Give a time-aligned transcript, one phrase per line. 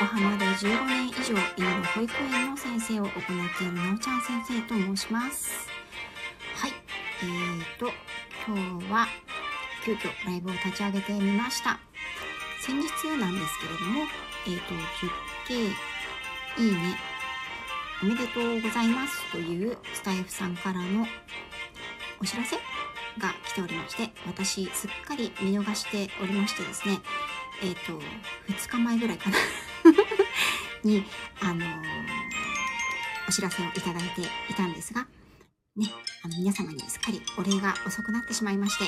[0.00, 3.12] 横浜で15年以上犬の保育園の先生を行っ
[3.58, 5.68] ているなおちゃん先生と申します。
[6.54, 6.70] はい。
[7.22, 7.92] えーと
[8.46, 9.06] 今日は
[9.84, 11.78] 急遽ライブを立ち上げてみました。
[12.62, 14.06] 先日なんですけれども
[14.46, 14.74] えーと
[15.52, 16.96] 10K いいね
[18.02, 21.06] おめでとうございますというスタイフさんからの
[22.22, 22.56] お知らせ
[23.18, 27.00] が来ておりまして、私すっかり見逃しておりましてですね、
[27.62, 28.00] えっ、ー、と、
[28.48, 29.36] 2日前ぐらいかな。
[30.84, 31.04] に、
[31.40, 31.64] あのー、
[33.28, 35.06] お知らせをいただいていたんですが、
[35.76, 35.86] ね、
[36.24, 38.84] あの皆様にすっかりお礼が遅くなってしまいまして、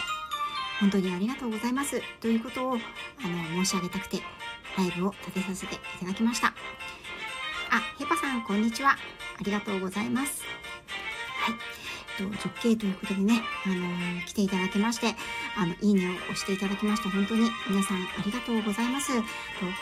[0.81, 4.21] 本当にありがとうございますということをあの申し上げたくて、
[4.77, 6.49] ライブを立てさせていただきました。
[6.49, 6.53] あ、
[7.99, 8.91] ヘパさん、こんにちは。
[8.91, 8.97] あ
[9.43, 10.43] りがとうございます。
[11.41, 11.82] はい。
[12.31, 15.15] と、10K ということでね、あのー、来ていただきまして、
[15.57, 19.09] あの、いいねを押していただきまして、本当に皆さんありがとうございます。
[19.17, 19.23] と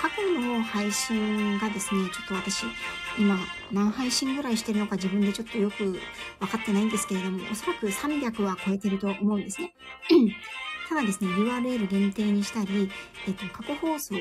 [0.00, 2.64] 過去の配信がですね、ちょっと私、
[3.18, 3.38] 今、
[3.72, 5.84] 何配信ぐらいしてるのか自分でちょっとよく
[6.38, 9.74] 分かってないんですけれども、おそらく300は超えてると思うんですね。
[10.88, 12.90] ただですね、URL 限定にしたり、
[13.28, 14.16] えっ、と、過去放送、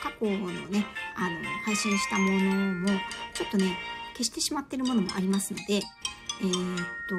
[0.00, 2.88] 過去のね、あの、配信したものも、
[3.34, 3.76] ちょっとね、
[4.18, 5.82] 消してしまってるものもありますので、
[6.40, 7.16] えー、っと、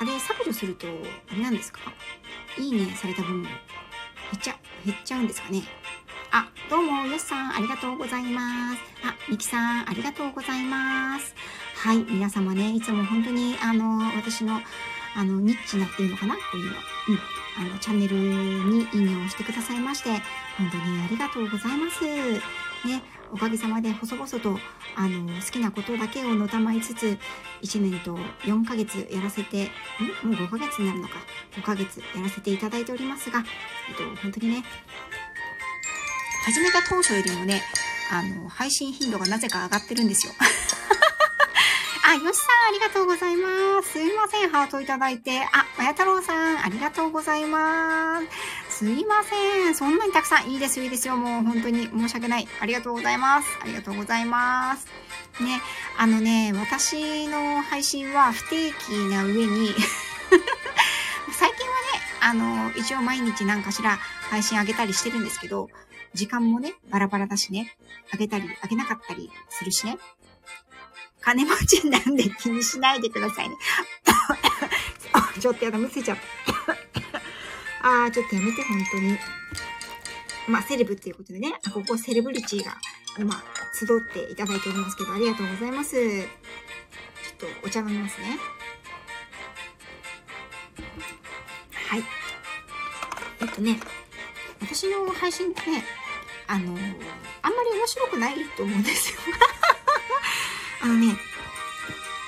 [0.00, 0.86] あれ削除すると、
[1.30, 1.80] あれなんですか？
[2.58, 3.54] いいねされた分も減
[4.36, 5.62] っちゃ、減っちゃうんですかね？
[6.32, 8.80] あ、どうも、よしさん、ありがとうございます。
[9.04, 11.34] あ、みきさん、ありがとうございます。
[11.76, 14.60] はい、皆様ね、いつも本当に、あの、私の、
[15.16, 16.36] あの、ニッチなっていうのかな？
[16.36, 16.72] こういうの。
[16.72, 17.18] うん。
[17.58, 20.10] あの、チャンネルにいいねをしてくださいまして、
[20.56, 22.04] 本当にありがとうございます。
[22.04, 24.58] ね、おかげさまで細々と、
[24.96, 27.18] あの、好きなことだけをのたまいつつ、
[27.62, 29.66] 1年と4ヶ月やらせて、ん？
[29.66, 31.14] もう5ヶ月になるのか。
[31.56, 33.44] 5ヶ月やらせていただいておりますが、
[33.88, 34.64] えっと、本当にね、
[36.44, 37.62] 始めた当初よりもね、
[38.10, 40.32] あの、配信頻度がなぜか上がってるんですよ。
[42.02, 43.92] あ、よしさん、ありがとうございます。
[43.92, 45.42] すいません、ハートいただいて。
[45.52, 48.20] あ、まや太郎さん、ありがとうございま
[48.68, 48.69] す。
[48.80, 49.74] すいません。
[49.74, 50.50] そんなにたくさん。
[50.50, 51.14] いいですよ、いいですよ。
[51.14, 52.48] もう本当に申し訳ない。
[52.62, 53.46] ありがとうございます。
[53.62, 54.86] ありがとうございます。
[55.42, 55.60] ね、
[55.98, 59.74] あのね、私の配信は不定期な上に
[61.30, 63.98] 最近はね、あの、一応毎日何かしら
[64.30, 65.68] 配信あげたりしてるんですけど、
[66.14, 67.76] 時間もね、バラバラだしね、
[68.14, 69.98] あげたり、あげなかったりするしね。
[71.20, 73.56] 金持ちなんで気にしないでくださいね。
[75.38, 76.99] ちょっとやだ、むせちゃった。
[77.82, 79.18] あー、ちょっとやめて、本当に。
[80.48, 82.76] まあ、セレブっていうことでね、ここセレブリティが、
[83.24, 83.42] まあ、
[83.74, 85.96] 集っていただいておりますけど、ありがとうございます。
[85.96, 86.26] ちょっ
[87.38, 88.38] とお茶飲みますね。
[91.72, 92.02] はい。
[93.40, 93.80] えっとね、
[94.60, 95.84] 私の配信ってね、
[96.46, 96.80] あのー、
[97.42, 99.18] あんまり面白くないと思うんですよ。
[100.82, 101.16] あのね、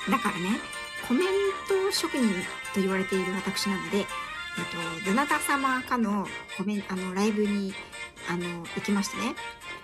[0.09, 0.59] だからね、
[1.07, 1.27] コメン
[1.67, 2.33] ト職人
[2.73, 4.05] と言われている私なので、
[4.57, 6.27] えっと、どなた様かの
[6.57, 7.73] コメン、あの、ライブに、
[8.29, 9.35] あの、行きましてね、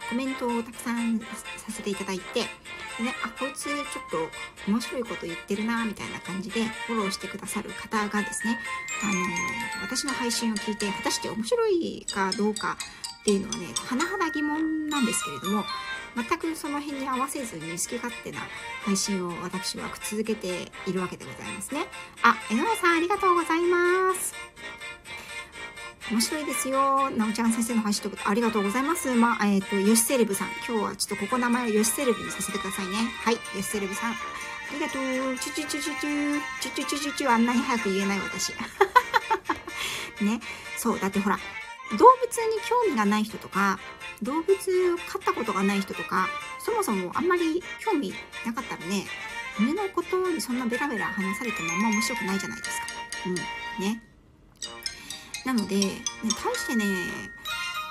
[0.09, 1.25] コメントをたくさんさ
[1.69, 2.41] せていただいて、
[2.97, 8.59] でね、あ、こいつちょっと面白いこと言ってるな、みたいな感じでフォローしてくださる方がですね、
[9.03, 12.78] あの、私の配信を聞いて、果たして面白いかどうか
[13.22, 15.66] っていうのはね、甚だ疑問なんですけれども、
[16.24, 18.40] 全くその辺に合わせずに好き勝手な
[18.84, 21.85] 配信を私は続けているわけでございますね。
[22.24, 24.34] あ、江上さんありがとうございます。
[26.12, 27.09] 面白いですよ。
[27.12, 29.13] なおちゃん先生の配信ということありがとうございます。
[29.13, 30.47] まあ、えっ、ー、と、よしセレブさん。
[30.68, 32.96] 今日はちょっとここ名前をよしセレブにさせてくださいね。
[33.24, 34.12] はい、よしセレブさん。
[34.12, 34.16] あ
[34.74, 35.38] りがとう。
[35.38, 38.53] チュチュチュチュチュ、チュチュチュチュチュ、あんなに早く言えない私。
[40.22, 40.41] ね。
[40.78, 41.40] そう、だってほら、
[41.97, 43.80] 動物に興味がない人とか、
[44.22, 46.28] 動物飼ったことがない人とか、
[46.59, 48.13] そもそもあんまり興味
[48.46, 49.06] なかったらね、
[49.59, 52.88] 犬のことにそんなベラベラ話されてもあんま面白くないじゃないですか。
[53.28, 53.35] うん。
[53.84, 54.03] ね。
[55.45, 56.86] なので、ね、大してね、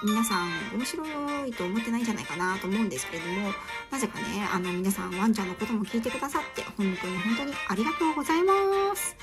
[0.04, 1.04] 皆さん面白
[1.46, 3.52] いと思ってないんじゃないかなと思うんですけれども、
[3.90, 9.16] なぜかね、あの皆さんワンちゃんのことも聞いてくださって、本当に本当にありがとうございます。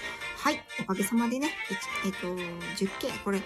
[0.45, 1.49] はい、おかげさまでね、
[2.05, 3.41] えっと、10K、これ、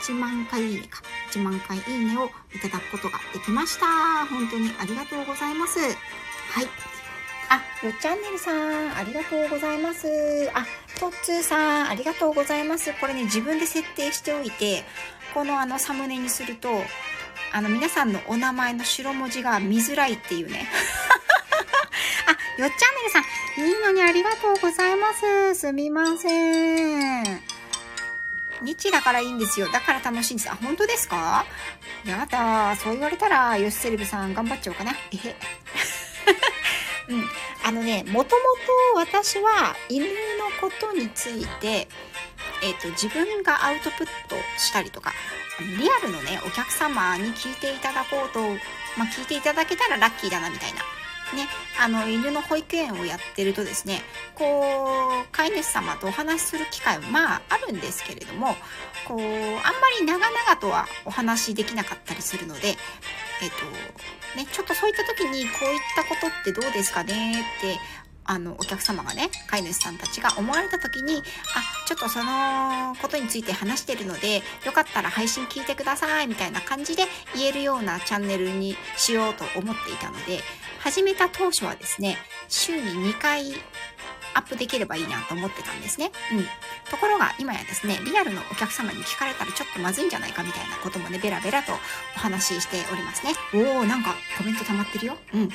[0.00, 1.02] 1万回いいねか。
[1.30, 3.84] 1万回いいねをいただくことができました。
[4.24, 5.78] 本当にありがとうございます。
[5.78, 5.84] は
[6.62, 6.68] い。
[7.50, 10.08] あ、よっチャンネルさん、ありがとうございます。
[10.54, 10.64] あ、
[10.98, 12.94] トッツーさん、ありがとうございます。
[12.98, 14.84] これね、自分で設定しておいて、
[15.34, 16.70] このあのサムネにすると、
[17.52, 20.66] あの皆さんのお名前の白文字が見づらいっていうね。
[22.58, 23.24] よっチャンネルさん、
[23.68, 25.54] いいのにありがとうございます。
[25.54, 27.22] すみません。
[28.62, 29.70] ニッチだからいいんですよ。
[29.70, 30.50] だから楽しいんです。
[30.50, 31.46] あ、本当ですか？
[32.04, 32.74] やだ。
[32.74, 34.92] そう言われたら、ヨシセレブさん頑張っちゃおうかな。
[35.12, 35.36] えへ。
[37.14, 37.28] うん。
[37.64, 38.42] あのね、もとも
[38.96, 40.10] と私は犬の
[40.60, 41.86] ことについて、
[42.62, 45.12] えっ、ー、と、自分がアウトプットしたりとか、
[45.60, 48.40] リアルのね、お客様に聞いていただこうと、
[48.96, 50.80] まあ、聞いていただけたらラッキーだなみたいな
[51.36, 51.48] ね、
[51.80, 54.02] あの、犬の保育園をやってるとですね、
[54.34, 58.56] こう、飼い主様とお話しする機会もまああるんですけれども、
[59.06, 59.58] こう、あんま
[59.98, 67.78] り長々とはお話しできなかったりするので、えっ、と、ね、ちょっとそういった時にこういったことってどうですかねって
[68.30, 71.22] あの、お客様がね、飼い主さんたちが思われた時に、あ、
[71.86, 77.04] ちょっとそのことについて話してるので、よかったら配信聞いてください、みたいな感じで
[77.34, 80.40] 言えるようなチャンネルにしようと思っていたので、
[80.88, 82.16] 始めた当初はですね、
[82.48, 83.52] 週に2回
[84.32, 86.10] アップできればいいなと思ってたんですね。
[86.32, 86.44] うん。
[86.90, 93.34] ところが今やですね、リアルのお客様に聞かれたらちょっとまずいんじゃないかみたいなこともね、ベラベラとお話ししておりますね。
[93.52, 95.18] おー、なんかコメント溜まってるよ。
[95.34, 95.50] うん。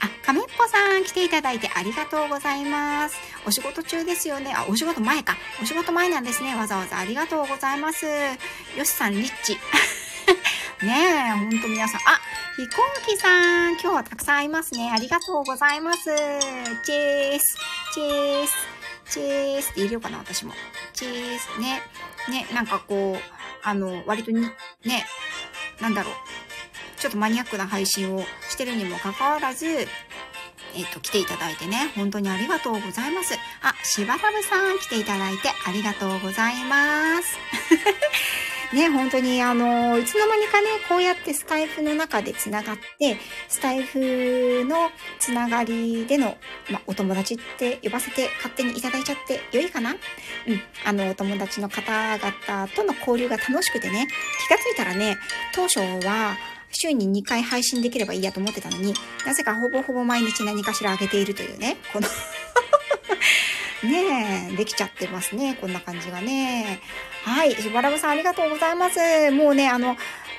[0.00, 3.16] あ、亀っぽさん来ていただいてありがとうございます。
[3.46, 4.52] お仕事中ですよね。
[4.56, 5.36] あ、お仕事前か。
[5.62, 6.56] お仕事前なんですね。
[6.56, 8.06] わざわざありがとうございます。
[8.76, 9.56] よしさん、リッチ。
[10.82, 10.92] ね
[11.28, 12.00] え、ほんと皆さん。
[12.00, 12.20] あ、
[12.56, 14.90] 飛行機さん、今日はたくさんいますね。
[14.92, 16.04] ありがとうございます。
[16.84, 17.56] チェース、
[17.94, 18.52] チェース、
[19.08, 20.52] チェースって言えるかな、私も。
[20.92, 21.82] チェース、ね。
[22.28, 23.18] ね、なんかこう、
[23.62, 24.40] あの、割とに、
[24.84, 25.06] ね、
[25.80, 26.14] なんだろう。
[26.98, 29.86] ちょっとマニアックな配信をしてるにもかかわらず、えっ、
[30.92, 33.34] と、来ていただいてね、本当にありがとうございます。
[33.62, 37.38] あ、しばらぶさん来ていただいてありがとうございます。
[38.72, 46.36] ね、本当にあの、いつの間にかね、こうやってスタイフの中で繋がって、スタイフのつながりでの、
[46.70, 49.90] まお友達って呼ばせて勝手にいただいちゃって良いかな？
[49.90, 49.98] うん。
[50.84, 54.08] あの、お友達の方々との交流が楽しくてね、
[54.46, 55.18] 気がついたらね、
[55.54, 56.36] 当初は、
[56.74, 58.94] 週に2回配信できればいいやと思ってたのに、
[59.26, 62.08] なぜかほぼほぼ毎日何かしら上げているというね、この
[63.84, 65.56] ねえ、できちゃってますね。
[65.60, 66.80] こんな感じがね。
[67.24, 67.54] はい。
[67.54, 69.30] しばらぶさんありがとうございます。
[69.32, 69.96] もうね、あの、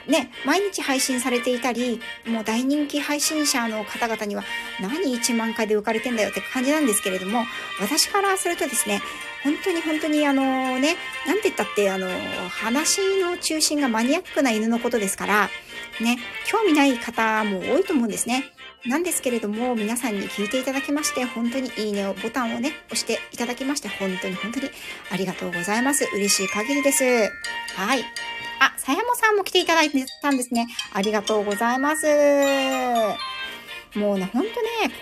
[0.07, 4.43] ね、毎日配信されていたり、もう大人気配信者の方々には、
[4.81, 7.43] 何1万回で浮かれてんだよって感じなんですけれども、
[7.81, 9.01] 私からするとですね、
[9.43, 10.43] 本当に本当にあの
[10.79, 12.07] ね、なんて言ったって、あの、
[12.49, 15.49] 話の中心がマニアックな犬のことですから、
[16.01, 18.51] ね、興味ない方も多いと思うんですね。
[18.85, 24.69] なんですけれども、皆さんに聞いていただきまして、本当にいいねをボタンをね、押していただきまして、本当に本当に
[25.09, 26.05] ありがとうございます。
[26.13, 27.03] 嬉しい限りです。
[27.03, 28.03] はい。
[28.59, 30.67] あ、さやもさんも来ていただいてたんですね。
[30.91, 32.05] ありがとうございます。
[33.95, 34.53] もうね、ほんとね、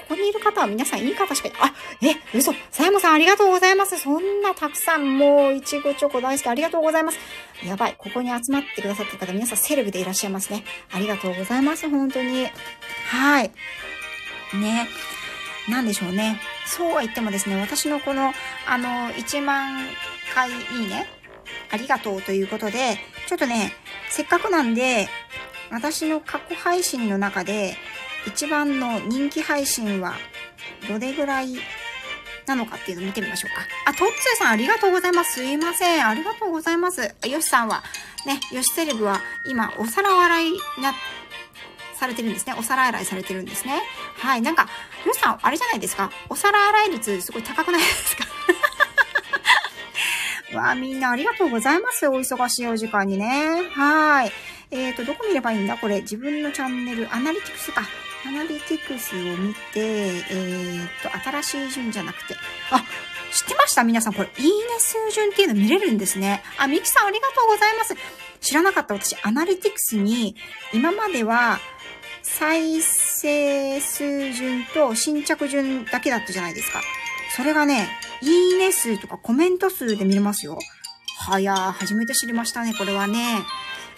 [0.07, 3.97] ここにいる方は皆さんいい方しかい、あ、え、嘘、さやもさんありがとうございます。
[3.97, 7.19] そんなたくさん、もう、いちごチョコ大好きありがとうございます。
[7.65, 10.63] やばい、ここに集まってくださってる方、皆さんセレブでいらっしゃいますね。
[10.91, 12.47] ありがとうございます、本当に。
[13.07, 13.51] はい。
[14.53, 14.89] ね。
[15.69, 16.39] なんでしょうね。
[16.65, 18.33] そうは言ってもですね、私のこの、
[18.67, 19.85] あの、1万
[20.33, 20.53] 回い
[20.85, 21.07] いね、
[21.71, 22.97] ありがとうということで、
[23.27, 23.73] ちょっとね、
[24.09, 25.07] せっかくなんで、
[25.69, 27.77] 私の過去配信の中で、
[28.27, 30.13] 一番の人気配信は、
[30.87, 31.55] どれぐらい
[32.45, 33.61] なのかっていうのを見てみましょうか。
[33.85, 35.33] あ、トッツーさんありがとうございます。
[35.33, 36.07] すいません。
[36.07, 37.13] ありがとうございます。
[37.25, 37.83] ヨシさんは、
[38.25, 40.51] ね、ヨシセレブは今、お皿洗い
[40.81, 40.93] な、
[41.95, 42.55] されてるんですね。
[42.57, 43.81] お皿洗いされてるんですね。
[44.17, 44.41] はい。
[44.41, 44.67] なんか、
[45.05, 46.11] ヨシさん、あれじゃないですか。
[46.29, 48.25] お皿洗い率すごい高くないですか？
[50.57, 52.07] わあ、みんなありがとうございます。
[52.07, 53.69] お忙しいお時間にね。
[53.73, 54.31] はい。
[54.71, 55.77] えっ、ー、と、どこ見ればいいんだ？
[55.77, 57.83] これ、自分のチャンネル、アナリティクスか。
[58.25, 61.09] アナリティクスを見て、えー、っと、
[61.41, 62.35] 新しい順じゃなくて、
[62.69, 62.83] あ、
[63.33, 63.83] 知ってました？
[63.83, 66.43] 皆さん、これ、いいね数順っていうの見れるんですね。
[66.57, 67.95] あ、ミキさんありがとうございます。
[68.39, 70.35] 知らなかった私、アナリティクスに、
[70.73, 71.59] 今までは、
[72.23, 76.81] 再生数順と新着順だけだったじゃないですか。
[77.35, 77.89] それがね、
[78.21, 80.59] いいね数とかコメント数で見れますよ。
[81.27, 83.43] はやー、初めて知りましたね、これはね。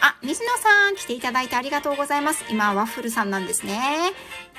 [0.06, 2.44] あ、水野さん、来ていただいてありがとうございます。
[2.50, 4.12] 今、ワッフルさんなんですね。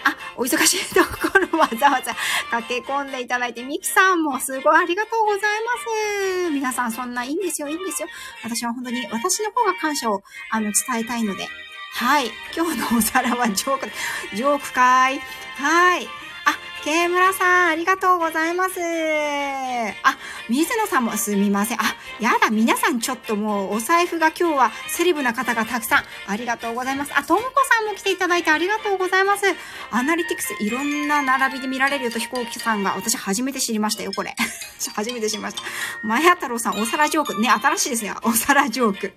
[0.02, 2.14] あ、お忙しいところわざわざ
[2.50, 6.50] 駆け込んでいただいて、ミキさんもすごいありがとうございます。
[6.50, 8.08] 皆さん、そんないいんですよ、いいんですよ。
[8.42, 11.46] 私は本当に、私の方が感謝を、あの、伝えたいので。
[11.92, 12.30] はい。
[12.56, 13.90] 今日のお皿はジョーク、
[14.34, 15.20] ジョークかい。
[15.58, 16.06] はい。
[16.46, 18.78] あ、ケ村さん、ありがとうございます。
[18.78, 20.18] あ、
[20.50, 21.80] 水野さんもすみません。
[21.80, 21.84] あ、
[22.20, 26.04] やだ、皆さんちょっともうお財布が今日はセレブな方がたくさん。
[26.26, 27.12] ありがとうございます。
[27.16, 27.46] あ、ともこ
[27.78, 29.46] さんも来ていただいてありがとうございます。
[29.90, 34.36] アナリティクスいろんな並びで見られるよと飛行機さんが私初めて知りましたよ、これ。
[34.94, 35.62] 初めて知りました。
[36.02, 37.40] まや太郎さん、お皿ジョーク。
[37.40, 38.12] ね、新しいですね。
[38.24, 39.14] お皿ジョーク。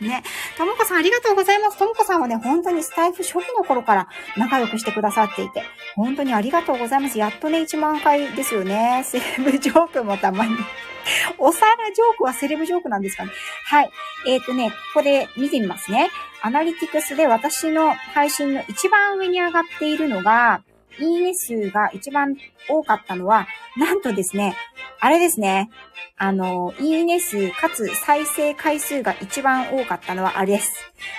[0.00, 0.24] ね。
[0.56, 1.76] ともこさんありがとうございます。
[1.76, 5.62] ともこさんはね、本当にスタイフ初期の頃から仲良くしてくださっていて、
[5.94, 6.85] 本当にありがとうございます。
[6.86, 9.02] ございますやっとね、1万回ですよね。
[9.04, 10.56] セレブジョークもたまに。
[11.38, 13.32] お皿ジョークはセレブジョークなんですかね。
[13.64, 13.90] はい。
[14.26, 16.10] えっ、ー、とね、ここで見てみますね。
[16.42, 20.62] アナリティクスで私の配信の一番上に上がっているのが、
[20.98, 22.36] いいね数が一番
[22.68, 24.56] 多かったのは、なんとですね、
[25.00, 25.70] あれですね。
[26.16, 30.72] あの、いいね数かつ再生回数が一番多かったのはあれです。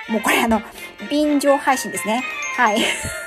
[0.10, 0.62] もうこれあの、
[1.10, 2.24] 便乗配信ですね。
[2.56, 2.80] はい。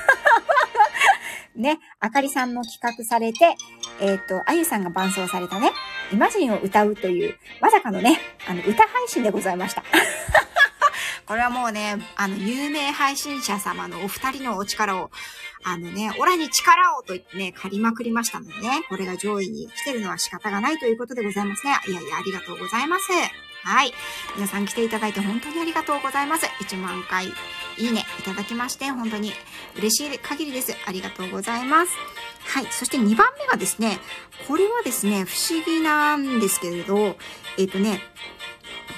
[1.55, 3.55] ね、あかりさんの企画されて、
[3.99, 5.71] えっ、ー、と、あゆさんが伴奏されたね、
[6.11, 9.83] イマジンを歌うという、まさかのね、あの、歌配信でございました。
[11.25, 15.11] これはもうね、あの、有名配信者様のお二人のお力を、
[15.63, 21.73] あのね、オラに力をと言ってね、借りまくりましたのでね、これが上位に来てるのは仕方がないということでございますね。
[21.87, 23.11] いやいや、ありがとうございます。
[23.63, 23.93] はい。
[24.35, 26.47] 皆さん来ていただいて本当にありがとうございます。
[26.47, 27.27] 1万回
[27.77, 29.31] いいねいただきまして、本当に
[29.77, 30.75] 嬉しい限りです。
[30.85, 31.91] ありがとうございます。
[32.47, 32.65] はい。
[32.71, 33.99] そして2番目がですね、
[34.47, 36.97] これはですね、不思議なんですけれど、
[37.57, 38.01] えっ、ー、とね、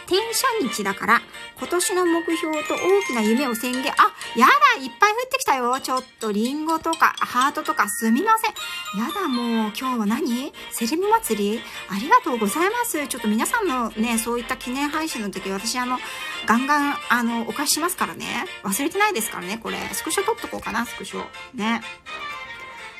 [0.06, 1.22] 転写日だから、
[1.58, 3.92] 今年の目標と大きな夢を宣言。
[3.94, 8.52] あ、やだいっぱい降ってきたよちょっとリンゴとかハートとかすみません。
[9.00, 10.52] やだもう今日は何？
[10.72, 11.62] セレブ祭り？
[11.90, 13.08] ありがとうございます。
[13.08, 15.98] ちょっと皆さんのね、そういった記念配信の時私あの、
[16.46, 18.46] ガンガンあの、お返ししますからね。
[18.64, 19.78] 忘れてないですからね、これ。
[19.94, 21.24] スクショ撮っとこうかな、スクショ。
[21.54, 21.82] ね。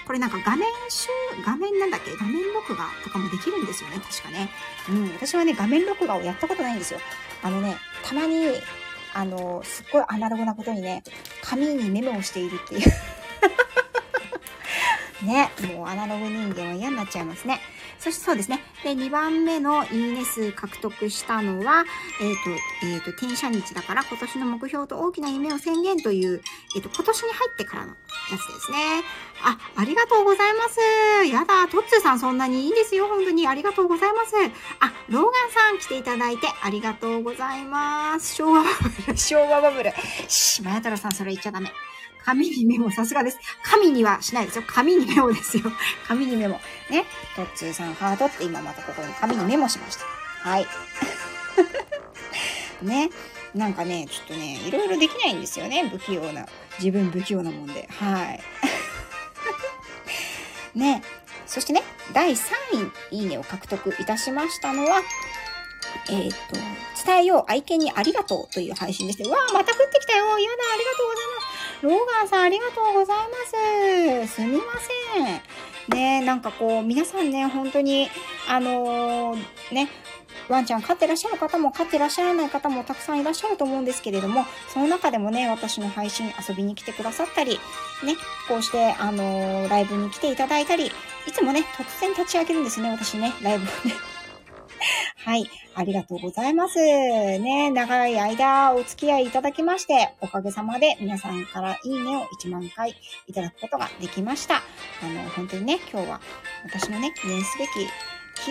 [0.06, 1.08] これなんか画面集、
[1.46, 2.12] 画面なんだっけ？
[2.16, 4.50] 画面録画とかもできるんですよね、確かね。
[4.90, 7.00] うん、私はね、画面録画をやったことないんですよ。
[7.42, 8.48] あのね、たまに、
[9.14, 11.04] あの、すっごいアナログなことにね、
[11.42, 12.92] 紙にメモをしているっていう
[15.26, 17.62] ね、もうアナログ人間は嫌になっちゃいますね。
[18.04, 18.60] そしてそうですね。
[18.84, 21.86] で、2番目のいいね数獲得したのは、
[22.20, 22.50] えっ、ー、と、
[22.86, 26.42] えっ、ー、と、転写日だから今年の目標と大きな夢を宣言という、
[26.76, 28.78] えっ、ー、と、今年に入ってからのやつですね。
[29.42, 30.82] あ、ありがとうございます。
[31.28, 33.08] やだ、トッツーさんそんなにいいんですよ。
[33.08, 34.36] 本当にありがとうございます。
[34.82, 38.36] あ、ローガンさん来ていただいてありがとうございます。
[38.36, 38.70] 昭和バ
[39.06, 39.94] ブル、昭和バブル。
[40.28, 41.72] し、まやたらさんそれ言っちゃダメ。
[42.26, 43.40] 紙にメモ、さすがです。
[43.64, 44.64] 紙にはしないですよ。
[44.68, 45.64] 紙にメモですよ。
[46.08, 46.60] 紙にメモ。
[46.90, 47.06] ね。
[47.36, 50.50] トッツーさんハートって今またここに紙にメモしました。
[50.50, 50.68] はい。
[52.82, 53.10] ね。
[53.54, 55.88] なんかね、ちょっとね、いろいろできないんですよね。
[55.90, 56.48] 不器用な。
[56.80, 57.88] 自分不器用なもんで。
[57.92, 58.42] はい。
[60.80, 61.04] ね。
[61.46, 62.36] そしてね、第3
[63.12, 65.02] 位、いいねを獲得いたしましたのは、
[66.10, 66.60] えっ、ー、と、
[67.06, 71.33] 伝えよう愛犬にありがとうという配信でして、わーまた降ってきたよやだありがとうございます
[71.84, 73.18] ローガンさんありがとうござい
[74.22, 74.36] ます。
[74.36, 74.64] すみま
[75.12, 75.98] せん。
[75.98, 78.08] ねなんかこう、皆さんね、本当に、
[78.48, 79.38] あのー、
[79.74, 79.90] ね、
[80.48, 87.60] ワンちゃん飼ってらっしゃる方も飼ってらっしゃらない方もたくさんいらっしゃると思うんですけれども、その中でもね、私の配信遊びに来てくださったり、
[88.06, 88.16] ね、
[88.48, 93.94] こうして、あのー、ライブに来ていただいたり、いつもね、突然立ち上げるんですね、私ね、ライブをね。
[95.26, 95.50] はい。
[95.76, 96.80] ありがとうございます。
[96.80, 102.96] ね、長い間お付き合いいただきまして、おかげさまで皆さんからいいねを1万回
[103.28, 104.58] いただくことができました。
[104.58, 104.62] あ
[105.06, 106.22] の、本当にね、今日は
[106.66, 107.72] 私のね、記念すべき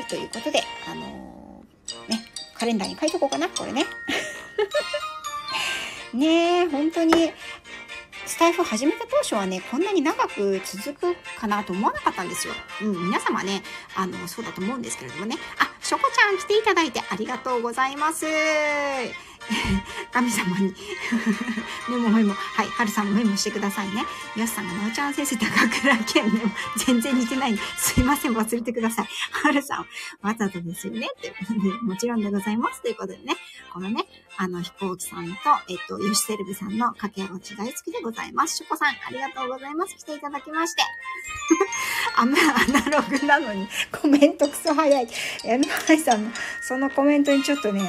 [0.00, 2.24] 日ということで、あのー、ね、
[2.54, 3.84] カレンダーに書いとこうかな、これね。
[6.14, 7.32] ねえ、本当に、
[8.26, 12.54] スタイフ始めた当初はね、こんなに長く続くかなと思わなかったんですよ。
[12.82, 13.62] うん、皆様ね、
[13.94, 15.36] あの、そうだと思うんですけれどもね。
[15.58, 18.26] あ、しょこちゃん来ていただいてありがとうございます。
[20.12, 20.74] 神様に
[21.88, 22.32] メモメモ。
[22.32, 22.66] はい。
[22.66, 24.04] はるさんもメモしてくださいね。
[24.36, 26.50] よしさんがなおちゃん先生高倉健メモ。
[26.76, 27.58] 全然似てない。
[27.76, 28.32] すいません。
[28.32, 29.08] 忘れてください。
[29.32, 29.86] はるさん、
[30.22, 31.08] わざとですよね。
[31.20, 32.82] ということで、もちろんでございます。
[32.82, 33.36] ということでね。
[33.72, 34.04] このね、
[34.36, 35.32] あの、飛行機さんと、
[35.68, 38.58] えっと、ヨシセルビさんの掛け合いち大好きでございます。
[38.58, 39.96] ショコさん、ありがとうございます。
[39.96, 40.82] 来ていただきまして。
[42.16, 45.08] あんまアナログなのに、コメントクソ早い。
[45.98, 47.82] さんの、そのコメントにちょっとね、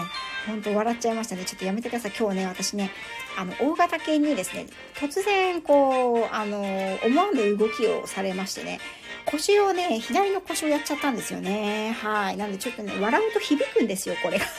[0.45, 1.45] 本当笑っちゃいましたね。
[1.45, 2.13] ちょっとやめてください。
[2.17, 2.91] 今日ね、私ね、
[3.37, 6.61] あの、大型犬にですね、突然、こう、あの、
[7.03, 8.79] 思わぬ動きをされましてね、
[9.25, 11.95] 腰をね、左の腰をやっちゃったんですよね。
[12.01, 12.37] はい。
[12.37, 14.45] なんでちょっとね、笑うと響くんですよ、これが。
[14.45, 14.51] ね、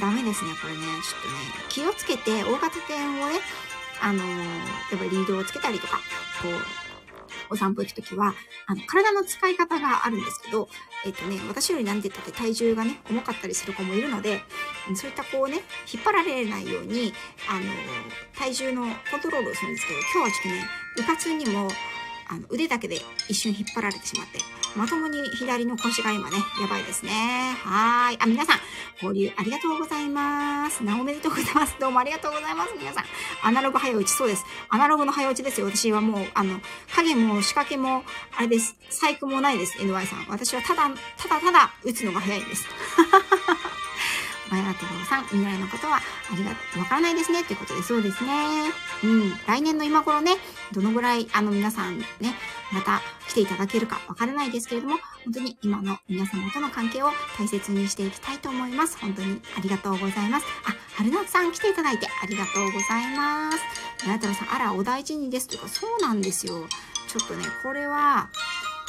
[0.00, 0.80] ダメですね、これね。
[0.80, 1.34] ちょっとね、
[1.68, 3.40] 気をつけて、大型犬をね、
[4.02, 4.34] あのや
[4.96, 5.98] っぱりリードをつけたりとか、
[6.42, 6.79] こう、
[7.50, 8.34] お散歩行くときは、
[8.66, 10.68] あの、体の使い方があるんですけど、
[11.04, 14.40] えっ、とね、私よりなんて言ったって体重がね、重かったりする子もいるので、
[14.94, 15.60] そういったこうね、
[15.92, 17.12] 引っ張られないように、
[17.48, 17.64] あの、
[18.38, 20.64] 体重のコントロールをするんですけど、今日はちょっとね、
[20.98, 21.68] うかつにも、
[22.28, 24.38] あの、腕だけで一瞬引っ張られてしまって、
[24.76, 27.10] まともに左の腰が今ね、やばいですね。
[27.64, 28.18] はい。
[28.20, 28.58] あ、皆さん、
[29.02, 30.84] 交流ありがとうございます。
[30.84, 31.76] なおめでとうございます。
[31.80, 32.74] どうもありがとうございます。
[32.78, 33.04] 皆さん。
[33.42, 34.44] アナログ早打ち、そうです。
[34.68, 35.66] アナログの早打ちですよ。
[35.66, 36.60] 私はもう、あの、
[36.94, 38.04] 影も仕掛けも、
[38.36, 38.76] あれです。
[38.90, 39.76] 細工もないです。
[39.78, 40.26] NY さん。
[40.28, 42.66] 私はただ、ただただ打つのが早いんです。
[44.50, 46.02] マヤトロさん、未来のことはあ
[46.36, 47.42] りが、わからないですね。
[47.42, 48.72] っていうことで、そうですね。
[49.04, 49.38] うん。
[49.46, 50.36] 来年の今頃ね、
[50.72, 52.06] どのぐらい、あの、皆さんね、
[52.72, 58.98] また来ていただけるかわからないですけれども、本当に今の皆様との関係を大切にしていきたいと思います。
[58.98, 60.46] 本当にありがとうございます。
[60.66, 63.58] あ、春夏さん来ていただいてありがとうございます。
[64.06, 65.48] マヤトロさん、あら、お大事にです。
[65.48, 66.66] というか、そうなんですよ。
[67.08, 68.28] ちょっとね、これは、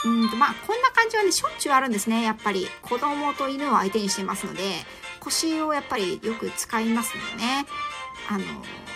[0.04, 2.24] うんと、まあ、こんな感じはね、しょっちゅうあるんですね。
[2.24, 4.86] やっぱり、子供と犬を相手にしてますので、
[5.22, 7.66] 腰をやっぱりよく使いますのでね。
[8.30, 8.44] あの、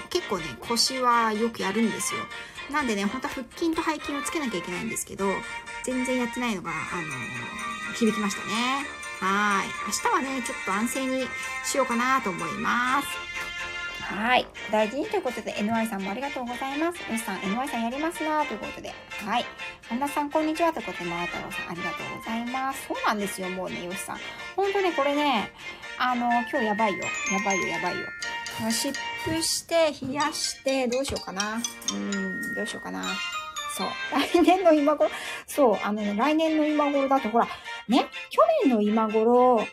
[0.10, 2.22] 結構ね、腰はよくやるんですよ。
[2.72, 5.26] なんでね、本当は腹筋と背筋をつけなきゃいけないんですけど、
[5.84, 8.86] 全然やってないのが、あの、響きましたね。
[9.20, 9.68] はい。
[9.88, 11.28] 明日はね、ちょっと安静に
[11.64, 13.08] しようかなと思います。
[14.02, 14.48] はい。
[14.72, 17.00] 大事にということで、NY さんもありがとうございます。
[17.12, 18.94] よしさん、NY さんやりますなということで。
[19.26, 19.46] はい。
[19.90, 22.86] 神田さん、こんにちはということで、前太郎さん、ありがとうございます。
[22.88, 24.20] そうなんですよ、もうね、よしさん。
[24.56, 25.52] ほんとね、これね、
[25.98, 27.04] あの、今日やばいよ。
[27.32, 28.06] やばいよ、やばいよ。
[28.72, 31.62] 湿布して、冷やして、どうしようかな。
[31.94, 33.04] うん、どうしようかな。
[33.76, 33.88] そう。
[34.34, 35.10] 来年の今頃、
[35.46, 37.48] そう、あのね、来年の今頃だと、ほら、
[37.88, 39.66] ね、去年の今頃、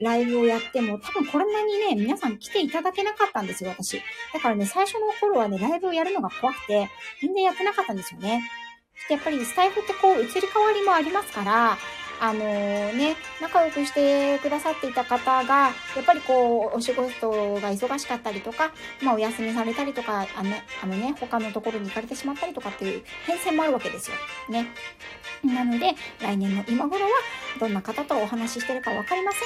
[0.00, 4.00] ライブをやっても、多分こんなにね、皆さん来ていただけなかったんですよ、私。
[4.32, 6.88] だからね、最初の頃はね、ライブをやるのが怖くて、
[7.20, 8.42] 全然やってなかったんですよね。
[9.08, 11.78] やっぱりスタイフってこう、移り変わりもありますから、
[12.20, 18.72] あの、ね、仲良くしてくださっていた方が、やっぱりこう、お仕事が忙しかったりとか、
[19.02, 24.16] まあお休みされたりとか、あのね、あのね、他のところに行かれてしまったりとかっていう変遷もあるわけですよ。
[24.48, 24.68] ね。
[25.42, 27.10] なので、来年の今頃は、
[27.58, 29.40] どんな方とお話ししてるか分かりません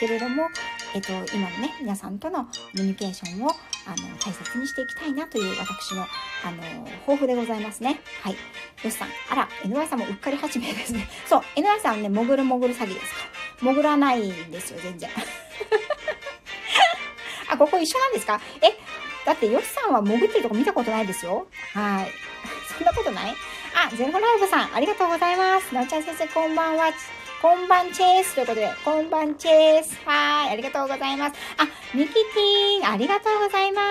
[0.00, 0.48] けれども、
[0.94, 3.54] えっと、今のね、皆さんとのコミュニケーションを、あ
[3.90, 6.06] の、大切にしていきたいなという私の、
[6.44, 6.62] あの、
[7.00, 8.00] 抱負でございますね。
[8.22, 8.34] はい。
[8.84, 11.08] よしさん、あら、NY さんもうっかり始めですね。
[11.26, 13.18] そう、NY さんね、潜る潜る詐欺ですか
[13.66, 13.72] ら。
[13.72, 15.10] 潜らないんですよ、全然。
[17.50, 18.40] あ、ここ一緒なんですか？
[18.62, 18.78] え、
[19.26, 21.48] だってよしさんは潜ってるとこ見たことないですよ。
[21.72, 22.12] はい。
[22.78, 23.34] そんなことない？
[23.74, 25.74] あ、ゼロライブさん、ありがとうございます。
[25.74, 26.92] なおちゃん先生、こんばんは。
[27.44, 29.98] こんばんチェースということで、こんばんチェース。
[30.06, 31.36] はい、ありがとうございます。
[31.58, 33.82] あ、ミキティーン、ありがとうございま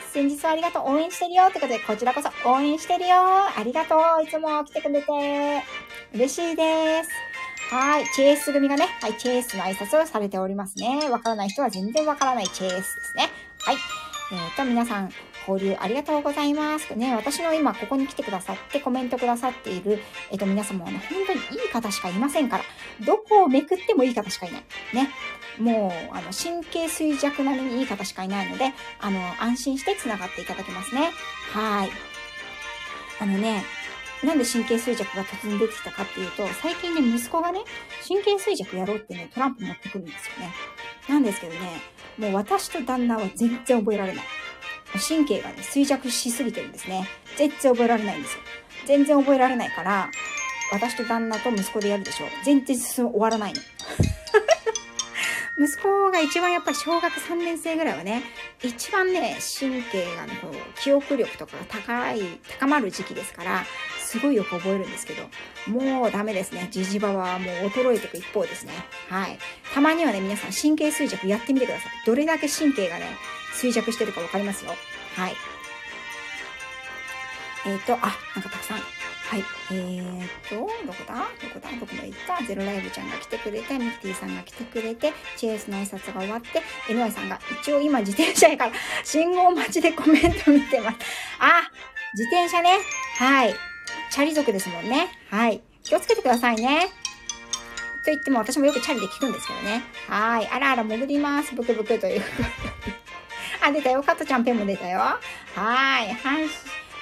[0.00, 0.12] す。
[0.12, 0.94] 先日はありがとう。
[0.94, 1.50] 応援してるよ。
[1.50, 3.16] ということで、こちらこそ応援してるよ。
[3.54, 4.24] ありがとう。
[4.24, 5.62] いつも来てくれて。
[6.14, 7.10] 嬉しいです。
[7.70, 8.06] はい。
[8.16, 11.10] チェース組がね、はい、チェースの挨拶をされておりますね。
[11.10, 13.28] わからない人は全然わからないチェースですね。
[13.58, 13.76] はい。
[14.32, 15.10] えっ、ー、と、皆さん、
[15.46, 16.94] 交流ありがとうございます。
[16.96, 20.00] ね、私の今ここに来てくださってコメントくださっている、
[20.30, 22.64] えっ、と、皆様はね、本当にいい方しかいませんから、
[23.04, 24.62] どこをめくってもいい方しかいない。
[24.94, 25.10] ね。
[25.58, 31.10] もう、あの、神経衰弱並みにいい方しかいないので、あの、安心して繋がっていただけますね。
[31.52, 31.90] はい。
[33.20, 33.64] あのね、
[34.24, 37.60] なんで神経衰弱が突然出てきたかっていうと、最近ね、息子がね、
[38.06, 40.54] 神経衰弱やろうってね、トランプ持ってくるんですよね。
[41.08, 41.82] なんですけどね、
[42.18, 44.24] もう私と旦那は全然覚えられない。
[44.98, 47.08] 神経がね、衰弱しすぎてるんですね。
[47.36, 48.40] 全然覚えられないんですよ。
[48.86, 50.10] 全然覚えられないから、
[50.72, 52.26] 私と旦那と息子でやるでしょ。
[52.44, 53.60] 全然進む終わらないの。
[55.58, 58.22] 息子が一番やっぱり小学3年生ぐらいはね、
[58.62, 62.22] 一番ね、神経がね、こう、記憶力とかが高い、
[62.58, 63.64] 高まる時期ですから、
[63.98, 65.28] すごいよく覚えるんですけど、
[65.66, 66.68] もうダメですね。
[66.70, 68.72] ジジバはもう衰えていく一方ですね。
[69.08, 69.38] はい。
[69.74, 71.92] たまにはね、皆さん神経衰弱やってみてください。
[72.06, 73.06] どれだけ神経がね、
[73.52, 74.72] 衰弱してるかわかりますよ。
[75.16, 75.34] はい。
[77.66, 77.98] えっ、ー、と、あ、
[78.34, 78.78] なんかたくさん。
[78.78, 79.44] はい。
[79.70, 81.14] えーと、どこだ？
[81.14, 81.70] どこだ？
[81.80, 86.62] どこまで行ったゼロライブちゃんが来てくれて、ミッティさんが来てくれて、チェイスの挨拶が終わって、
[86.92, 88.72] NY さんが一応今自転車やから
[89.04, 90.98] 信号待ちでコメント見てます。
[91.38, 91.62] あ、
[92.14, 92.78] 自転車ね。
[93.18, 93.54] はい。
[94.10, 95.08] チャリ族ですもんね。
[95.30, 95.62] はい。
[95.82, 96.88] 気をつけてくださいね。
[98.04, 99.82] と言っても私もよくチャリで聞くんですけどね。
[100.08, 100.48] はい。
[100.48, 101.54] あらあら潜ります。
[101.54, 102.22] ブクブクという。
[103.62, 104.02] あ、出たよ。
[104.02, 104.98] カットちゃんペンも出たよ。
[104.98, 105.18] は
[106.02, 106.12] い。
[106.14, 106.48] はい。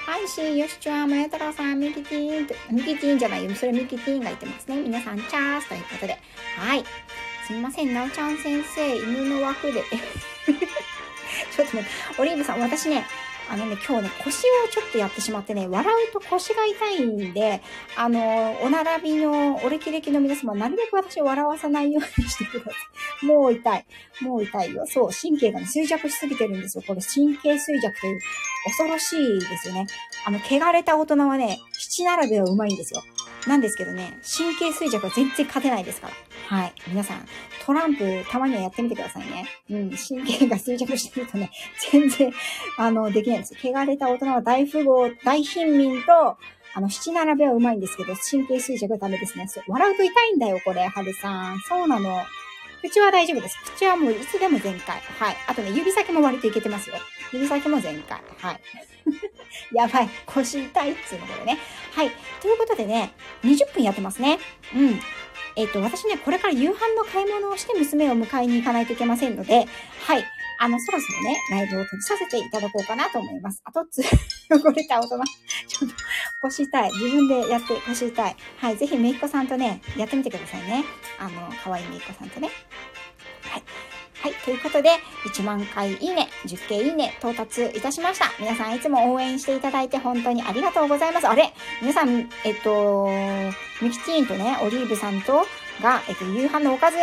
[0.05, 3.55] はい、しよしちゃん、まや太郎さん、ミキティーンと、ミキティーンじゃないよ。
[3.55, 4.77] それミキティーンが言ってますね。
[4.77, 6.17] 皆さん、チャースということで。
[6.57, 6.83] はい。
[7.47, 9.83] すみません、なおちゃん先生、犬の枠で。
[11.55, 13.05] ちょっと待って、オリーブさん、私ね、
[13.49, 17.61] あのね、今日ね、腰をちょっとやってしまってね、笑うと腰が痛いんで、
[17.97, 22.71] あの、お並びの、お歴々の皆様、なるべく私を笑わさないようにしてくださ
[23.23, 23.25] い。
[23.25, 23.85] もう痛い。
[24.21, 24.85] もう痛いよ。
[24.87, 26.83] そう、神経がね、衰弱しすぎてるんですよ。
[26.85, 28.19] これ、神経衰弱という、
[28.65, 29.87] 恐ろしいですよね。
[30.25, 33.03] あの、汚れた大人はね、七並べはうまいんですよ。
[33.47, 36.57] なんですけどね、神経衰弱は全然勝てないですから。
[36.57, 36.73] はい。
[36.87, 37.25] 皆さん、
[37.65, 39.47] トランプ、たまにはやってみてくださいね。
[39.69, 41.51] うん、神経が衰弱してるとね、
[41.91, 42.33] 全然、
[42.77, 43.55] あの、できないんです。
[43.63, 46.37] 汚れた大人は大富豪、大貧民と、
[46.73, 49.47] あの、七並べはうまいんですけど、神経衰弱はダメですね。
[49.47, 51.59] そう、笑うと痛いんだよ、これ、はるさん。
[51.61, 52.23] そうなの。
[52.81, 53.57] 口は大丈夫です。
[53.75, 54.99] 口はもういつでも全開。
[55.19, 55.37] はい。
[55.47, 56.95] あとね、指先も割といけてますよ。
[57.31, 58.19] 指先も全開。
[58.39, 58.61] はい。
[59.73, 60.09] やばい。
[60.25, 61.59] 腰痛いっつうのこれね。
[61.93, 62.11] はい。
[62.41, 64.39] ということでね、20分やってますね。
[64.75, 64.99] うん。
[65.55, 69.67] えっ、と、私ね、これから夕飯の買い物をして娘を迎えに行かないといけませんので、
[70.05, 70.25] はい。
[70.63, 73.61] あの、そろそろね、ライブを閉じさせていただこうかなと思います。
[73.65, 74.01] あとつ、
[74.51, 75.17] 汚れた大人。
[75.67, 75.95] ちょっと、
[76.43, 76.91] 腰痛い。
[76.91, 78.35] 自分でやって腰痛い。
[78.57, 78.77] はい。
[78.77, 80.85] ぜひ、めいっ子さんとね、やってみてくださいね。
[81.17, 82.49] あの、可愛いめいっ子さんとね。
[84.21, 84.33] はい。
[84.45, 84.91] ということで、
[85.25, 88.25] 1万回いいね、10件いいね、到達いたしました。
[88.39, 91.27] 皆さんいつも応援していただいて本当にありがとうございます。
[91.27, 93.07] あれ皆さん、えっと、
[93.81, 95.47] ミキティーンとね、オリーブさんと
[95.81, 96.97] が、えっと、夕飯のおかず、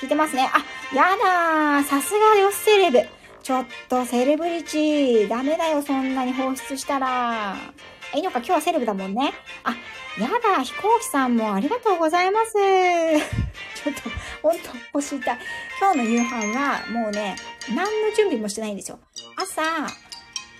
[0.00, 0.50] 聞いてますね。
[0.50, 1.84] あ、やだー。
[1.84, 3.06] さすがよ、セレブ。
[3.42, 5.28] ちょっと、セレブリチー。
[5.28, 7.54] ダメだよ、そんなに放出したら。
[8.14, 9.32] いいのか、今日はセレブだもんね。
[9.64, 9.74] あ、
[10.20, 12.52] やだ、飛行機さんもありがとうございます。
[13.82, 14.10] ちょっと、
[14.42, 15.38] ほんと腰痛い。
[15.80, 17.36] 今日の夕飯は、もうね、
[17.74, 18.98] 何の準備もしてないんですよ。
[19.36, 19.62] 朝、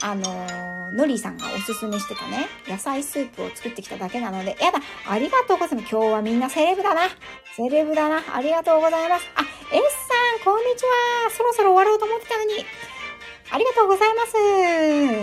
[0.00, 5.90] あのー、ノリーさんがおすすめしてたね、野菜スープを作ってきただけなので、やだ、ありがとうございます。
[5.90, 7.02] 今日はみんなセレブだな。
[7.54, 8.22] セレブだな。
[8.34, 9.26] ありがとうございます。
[9.36, 11.30] あ、S さん、こんにちは。
[11.30, 12.64] そろそろ終わろうと思ってたのに。
[13.52, 14.32] ありがとうございます。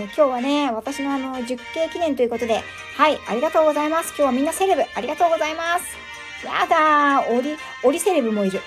[0.05, 2.61] 今日はね、私のあの、10系記念ということで、
[2.95, 4.09] はい、ありがとうございます。
[4.09, 5.97] 今日はみんなセレブ、ありがとうございます。
[6.45, 8.59] やだー、オリ、オリセレブもいる。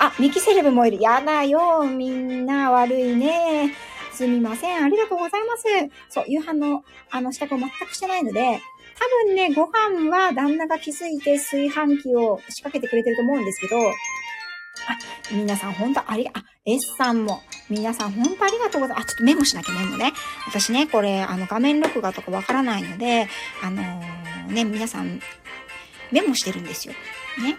[0.00, 1.00] あ、ミキセレブもいる。
[1.00, 3.72] やだよ、みんな悪いね。
[4.12, 4.84] すみません。
[4.84, 5.64] ありがとうございます。
[6.10, 8.60] そう、夕飯の、あの、支度を全くしてないので、
[8.98, 13.92] 多分ね、ご飯は旦那が気づいて炊飯器を仕掛けてくれてると思うんですけど、あ、
[15.32, 19.04] 皆さん本当ありが、あ、S さんも、皆さん本当ありがとうございます。
[19.04, 20.12] あ、ちょっとメモしなきゃメモね。
[20.48, 23.28] 私ね、これ、あの、画面録画とかわからないので、
[23.62, 25.20] あのー、ね、皆さん、
[26.10, 26.94] メモしてるんですよ。
[27.40, 27.56] ね。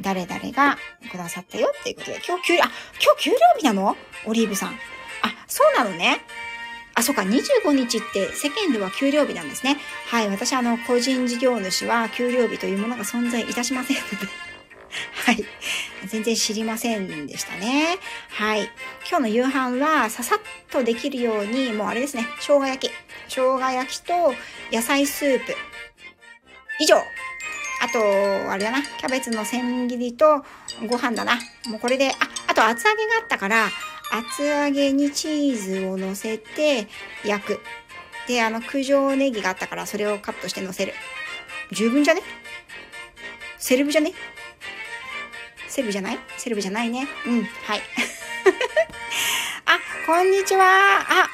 [0.00, 0.78] 誰々が
[1.10, 2.70] くださったよっていうことで、今日給、あ、
[3.02, 3.96] 今日給料日なの？
[4.24, 4.68] オリーブさん。
[4.70, 4.74] あ、
[5.48, 6.20] そうなのね。
[6.94, 9.78] あ、そうか、25日って世間では給料日なんですね。
[10.06, 14.49] はい、私あの、個人事業主は給料日というものが存在いたしませんので。
[15.26, 15.44] はい。
[16.06, 17.98] 全然知りませんでしたね。
[18.30, 18.70] はい。
[19.08, 22.92] 今日の夕飯はささっとできるように、もうあれですね、生姜焼き。
[23.28, 24.34] 生姜焼きと
[24.72, 25.54] 野菜スープ。
[26.80, 26.96] 以上。
[27.82, 30.44] あと、あれだな、キャベツの千切りと
[30.86, 31.36] ご飯だな。
[31.66, 32.14] もうこれで、あ、
[32.48, 33.70] あと厚揚げがあったから、
[34.12, 36.88] 厚揚げにチーズを乗せて
[37.24, 37.60] 焼く。
[38.26, 40.94] で、あの、九条ネギがあったからそれをカットして乗せる。
[41.72, 42.22] 十分じゃね？
[43.58, 44.12] セレブじゃね？
[45.70, 46.18] セレブじゃない？
[46.36, 47.06] セレブじゃないね。
[47.26, 47.80] うん、はい。
[49.66, 50.64] あ、こんにちは。
[50.66, 51.30] あ、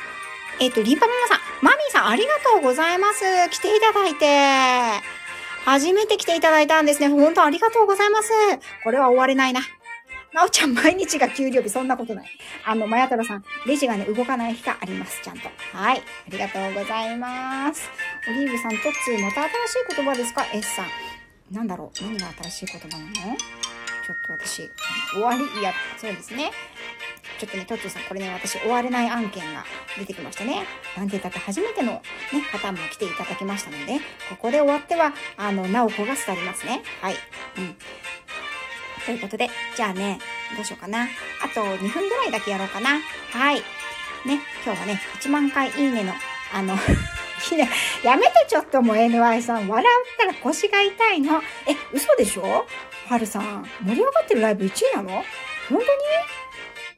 [0.60, 3.24] えっ、ー、と、リンパママさん、マミーさんありがとうございます。
[3.50, 5.06] 来ていただいて。
[5.64, 7.08] 初めて来ていただいたんですね。
[7.08, 8.30] 本当ありがとうございます。
[8.84, 9.62] これは終われないな。
[10.32, 12.30] なおちゃん、毎日が給料日、そんなことない。
[12.66, 15.48] あの、まや太郎さん、レジがね、動かない日があります、ちゃんと。
[15.72, 15.98] はい。
[15.98, 17.88] ありがとうございます。
[18.28, 19.52] オリーブさん、トッツー、また新し
[19.92, 20.86] い言葉ですか ?S さん。
[21.50, 22.02] なんだろう？
[22.04, 23.36] 何が新しい言葉なの？
[24.06, 24.70] ちょっと私、
[25.12, 26.52] 終わり、いや、そうですね。
[27.40, 29.64] ちょっとね、トッツーさん、これね、私、終われない案件が
[29.98, 30.64] 出てきましたね。
[30.96, 32.02] なんて言ったって初めてのね、
[32.52, 36.84] 方も来ていただきましたので、ここで終わっては、あの、なおこが伝わりますね。
[37.02, 37.16] はい。
[37.58, 37.76] うん。
[39.04, 40.20] ということで、じゃあね、
[40.54, 41.08] どうしようかな。
[41.42, 43.00] あと2分ぐらいだけやろうかな。
[43.32, 43.56] はい。
[43.56, 46.12] ね、今日はね、1万回いいねの、
[46.52, 46.78] あの
[48.04, 49.68] やめてちょっともう NY さん。
[49.68, 51.42] 笑ったら腰が痛いの。
[51.66, 52.66] え、嘘でしょ？
[53.08, 53.64] はるさん。
[53.84, 55.10] 盛り上がってるライブ1位なの？
[55.68, 55.78] 本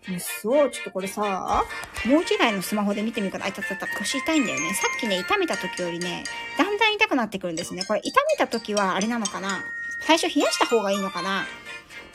[0.06, 0.16] 当に？
[0.16, 1.64] 嘘ちょっとこれさ、
[2.06, 4.72] もう一台のスマホで見てみるから、あいたたた腰痛いんだよね。
[4.72, 6.24] さっきね、痛めた時よりね、
[6.56, 7.84] だんだん痛くなってくるんですね。
[7.84, 9.62] これ痛めた時はあれなのかな？
[10.00, 11.44] 最初冷やした方がいいのかな？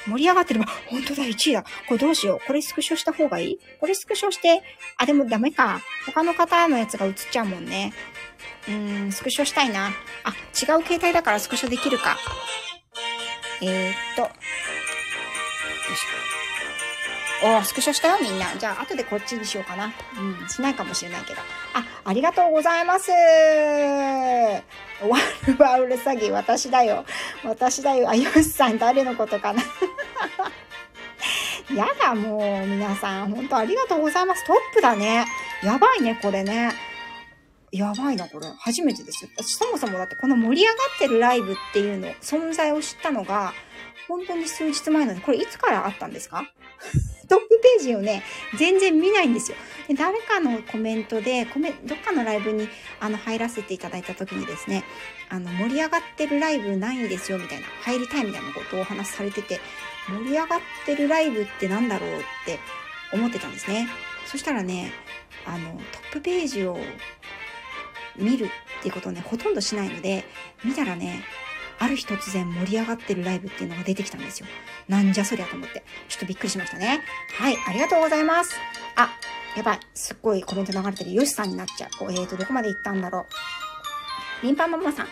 [0.08, 0.66] 盛り上がってるわ。
[0.90, 1.64] 本当だ、1位だ。
[1.88, 2.48] これどうしよう？
[2.48, 3.60] これスクショした方がいい？
[3.80, 4.64] これスクショして、
[4.98, 5.80] あ、でもダメか。
[6.08, 7.94] 他の方のやつが映っちゃうもんね。
[8.68, 9.92] うーん、スクショしたいな。
[10.24, 12.18] あ、違う携帯だからスクショできるか。
[13.62, 14.22] えー、っと。
[14.24, 16.34] よいしょ。
[17.46, 18.56] おスクショしたよ、みんな。
[18.58, 19.94] じゃあ、後でこっちにしようかな。
[20.18, 21.42] うん、しないかもしれないけど。
[21.74, 23.12] あ、ありがとうございます。
[23.12, 23.18] ワ
[25.02, 27.04] ルワル詐欺、私だよ。
[27.44, 28.10] 私だよ。
[28.10, 29.62] あ、ヨシさん、誰のことかな。
[31.76, 33.32] やだ、もう、皆さん。
[33.32, 34.46] 本当ありがとうございます。
[34.46, 35.26] トップだね。
[35.62, 36.72] やばいね、これね。
[37.78, 38.48] やばいな、これ。
[38.60, 39.32] 初めてですよ。
[39.36, 43.54] 私、そもそもだって、この盛り上がってるライブっていうの、存在を知ったのが、
[44.08, 46.46] 本当に数日前なので、これいつからあったんですか？
[47.30, 47.48] トップ
[47.80, 48.22] ページをね、
[48.58, 49.58] 全然見ないんですよ。
[49.88, 54.84] で誰かのコメントで、コメどっかのライブにあの入らせていただいた時にですね、
[55.30, 59.60] あの、盛り上がってるライブないんですよ、みたいな、入りたいみたいなことをお話しされてて、
[60.10, 62.60] 盛り上がってるライブってなんだろうって
[63.14, 63.88] 思ってたんですね。
[64.28, 64.92] そしたらね、
[65.46, 66.78] あの、トップページを
[68.18, 68.50] 見るっ
[68.82, 70.26] ていうことをね、ほとんどしないので、
[70.64, 71.24] 見たらね、
[71.80, 74.48] ある日突然盛り上がってるライブっていうのが出てきたんですよ。
[74.88, 75.84] なんじゃそりゃと思って。
[76.08, 77.02] ちょっとびっくりしましたね。
[77.38, 78.56] はい、ありがとうございます。
[78.96, 79.10] あ、
[79.56, 79.80] やばい。
[79.94, 81.14] すっごいコメント流れてる。
[81.14, 81.90] よしさんになっちゃう。
[82.12, 83.26] えーと、どこまで行ったんだろ
[84.42, 84.46] う。
[84.46, 85.08] リンパママさん。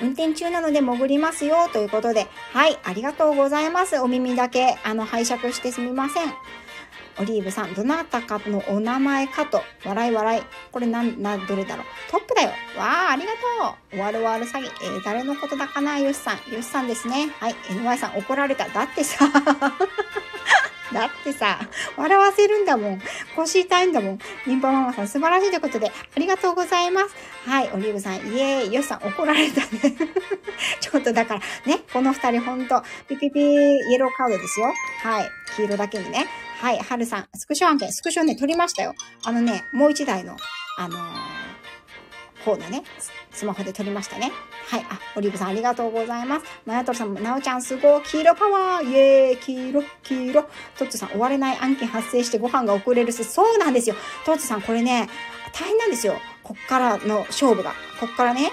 [0.00, 1.68] 運転中なので潜りますよ。
[1.72, 2.26] ということで。
[2.52, 3.98] はい、ありがとうございます。
[3.98, 6.32] お耳だけ、あの、拝借してすみません。
[7.18, 10.42] オリーブさん、どなたかのお名前かと、笑い笑い。
[10.70, 11.86] これなん、な、どれだろう。
[12.10, 12.48] トップだよ。
[12.76, 13.98] わあ、ありがとう。
[14.00, 14.66] わるわる詐欺。
[14.84, 15.98] えー、誰のことだかな？
[15.98, 16.52] よしさん。
[16.52, 17.30] よしさんですね。
[17.40, 17.54] はい。
[17.70, 18.68] NY さん、怒られた。
[18.68, 19.26] だってさ、
[20.92, 21.58] だってさ、
[21.96, 23.02] 笑わせるんだもん。
[23.34, 24.18] 腰痛いんだもん。
[24.46, 27.14] リンパママさん、素晴らしいということで、ありがとうございます。
[27.46, 28.72] はい、オリーブさん、イエーイ。
[28.74, 29.68] よしさん、怒られたね。
[30.80, 34.72] ちょっとだから、ね、この二人ほんと、ピピピイエローカードですよ。
[35.02, 36.26] はい、黄色だけにね。
[36.60, 38.94] はい、はるさん、スクショ案件、スクショね、撮りましたよ。
[39.24, 40.36] あのね、もう一台の、
[40.78, 41.46] あのー
[42.46, 42.84] 方のね、
[43.32, 44.30] スマホで撮りましたね。
[44.68, 44.86] はい。
[44.88, 46.46] あ、オリーブさんありがとうございます。
[46.64, 48.02] マヤトルさんも、なおちゃんすごい。
[48.04, 50.42] 黄色パワーイエーイ黄色、黄色。
[50.78, 53.96] トッツさん、終われない案件発生してご飯が遅れるし、そうなんですよ。
[54.24, 55.08] トッツさん、これね、
[55.52, 56.16] 大変なんですよ。
[56.44, 57.74] こっからの勝負が。
[58.00, 58.52] こっからね、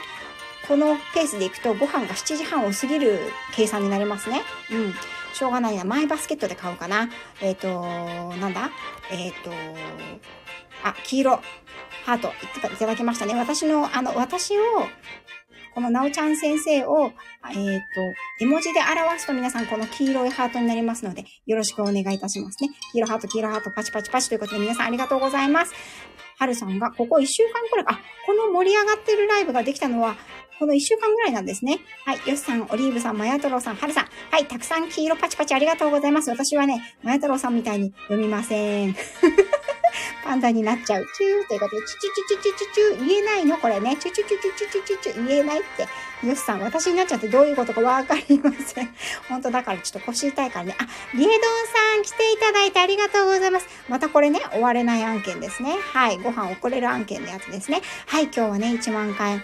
[0.67, 3.19] このペースでいくとご飯が7時半を過ぎる
[3.53, 4.41] 計算になりますね。
[4.71, 4.93] うん。
[5.33, 5.83] しょうがないな。
[5.83, 7.09] マイバスケットで買おうかな。
[7.41, 8.69] えっ、ー、と、なんだ？
[9.11, 9.51] えっ、ー、と、
[10.83, 11.41] あ、黄色。
[12.05, 13.33] ハートいただきましたね。
[13.33, 14.61] 私の、あの、私を、
[15.73, 17.13] このなおちゃん先生を、
[17.49, 17.83] えっ、ー、と、
[18.41, 22.69] 絵文字で表すと皆さんこの黄色いハートになりますので、よろしくお願いいたしますね。
[22.91, 25.73] 黄色ハート、黄色ハート、パチパチパチということで皆さんありがとうございます。
[26.37, 30.15] はるさんが、ここ1週間くらい、あ、この盛り上がってるライブができたのは、
[30.59, 31.79] この一週間ぐらいなんですね。
[32.05, 32.29] はい。
[32.29, 34.07] よしさん、オリーブさん、まやとろさん、はるさん。
[34.31, 34.45] はい。
[34.45, 36.29] たくさん黄色パチパチありがとうございます。
[36.29, 38.95] 私はね、まやとろさんみたいに読みません。
[40.23, 41.05] パンダになっちゃう。
[41.15, 43.57] チューということで、チュチュチュチュチュチュチュ言えないの？
[43.57, 43.97] これね。
[43.97, 45.87] チュチュチュチュチュチュチュ言えないって。
[46.27, 48.95] よしさん、私になっちゃってどういうことかわかりません。
[49.27, 50.75] 本当だからちょっと腰痛いからね。
[50.79, 53.67] あ、リエドンさん来ていただいてありがとうございます。
[53.89, 55.75] またこれね、終われない案件ですね。
[55.93, 56.17] はい。
[56.19, 57.81] ご飯遅れる案件のやつですね。
[58.07, 59.35] はい、今日はね、1万回。
[59.35, 59.41] あ、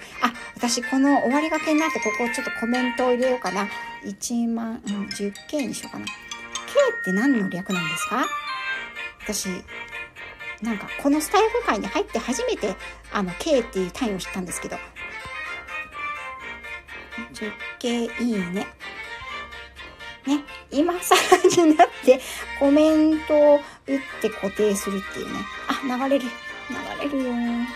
[0.55, 3.67] 私この終わりがけになってここちょっとコメントを入れようかな。
[4.05, 6.05] 1万、うん、10K にしようかな。
[6.05, 8.25] K って何の略なんですか
[9.23, 9.49] 私、
[10.61, 12.75] なんかこのスタイフ界に入って初めて
[13.13, 14.77] あの K っていう単位を知ったんですけど。
[17.79, 18.67] 10K いいね。
[20.25, 22.19] ね今更になって
[22.59, 23.55] コメントを
[23.87, 25.39] 打って固定するっていうね。
[25.67, 26.25] あ流れる。
[26.69, 27.31] 流れるよ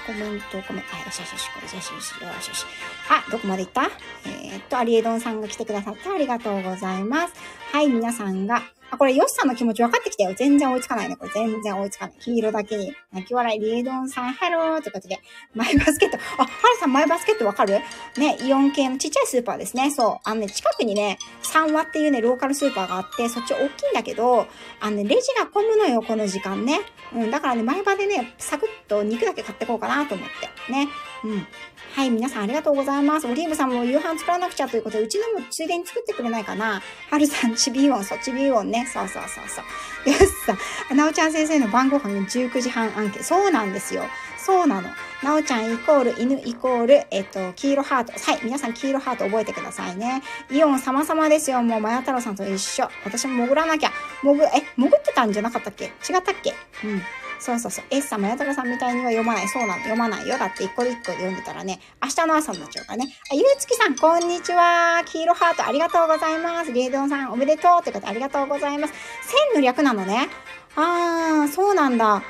[0.06, 0.96] コメントコメント。
[0.96, 2.02] あよしよしよしよしよしよ
[2.42, 2.66] しよし。
[3.10, 3.90] あどこまで行った？
[4.26, 7.34] えー、っとアリエドンさんが来てくださってありがとうございます。
[7.72, 8.62] はい皆さんが
[8.94, 10.34] あ、これ、ヨシさんの気持ち分かってきたよ。
[10.38, 11.16] 全然追いつかないね。
[11.16, 12.16] これ、全然追いつかない。
[12.20, 12.94] 黄色だけに。
[13.12, 15.20] 泣き笑い、リエドンさん、ハローってことで、
[15.54, 16.18] マイバスケット。
[16.38, 17.80] あ、ハルさん、マイバスケットわかる？
[18.18, 19.90] ね、イオン系のちっちゃいスーパーですね。
[19.92, 20.18] そう。
[20.24, 24.48] あのね、近くにね、3話っていうね、ローカルスーパーがあって、そっち大きいんだけど、
[24.80, 26.80] あのね、レジが混むのよ、この時間ね。
[27.14, 30.28] うん、だからね、前場でね、サクッと肉だけ買ってこうかなと思っ
[30.68, 30.72] て。
[30.72, 30.88] ね。
[31.24, 31.48] うん。
[31.96, 33.28] はい、皆さんありがとうございます。
[33.28, 36.82] オリーブさんも夕飯作らなくちゃということで、うちのもついでに作ってくれないかな。
[37.12, 38.90] はるさん、ちびーオン、そう、ちびーオンね。
[38.92, 40.12] そうそうそうそう。
[40.12, 40.58] よしさ、
[40.96, 43.24] なおちゃん先生の晩ご飯の19時半案件。
[43.24, 44.06] そうなんですよ。
[44.40, 44.90] そうなの。
[45.22, 48.14] なおちゃんイコール犬イコール、えっと、黄色ハート。
[48.14, 48.40] はい。
[48.44, 50.24] 皆さん黄色ハート覚えてくださいね。
[50.50, 51.62] イオン様々ですよ。
[51.62, 52.90] もう、まや太郎さんと一緒。
[53.06, 53.92] 私も潜らなきゃ。
[54.24, 55.86] 潜、え、潜ってたんじゃなかったっけ？
[55.86, 55.92] 違っ
[56.24, 56.56] たっけ？
[56.84, 57.02] うん。
[57.44, 57.86] そうそうそう。
[57.90, 59.48] S さん、もやたらさんみたいには読まない。
[59.50, 59.82] そうなの。
[59.82, 60.38] 読まないよ。
[60.38, 63.18] だって一個一個で読んでたらね、明日の朝になっちゃうからね。
[63.30, 65.04] あ、ゆうつきさん、こんにちは。
[65.06, 66.72] 黄色ハートありがとうございます。
[66.72, 67.84] リエドンさん、おめでとう。
[67.84, 68.94] ということでありがとうございます。
[69.24, 70.30] 線の略なのね。
[70.78, 72.24] あー、そうなんだ。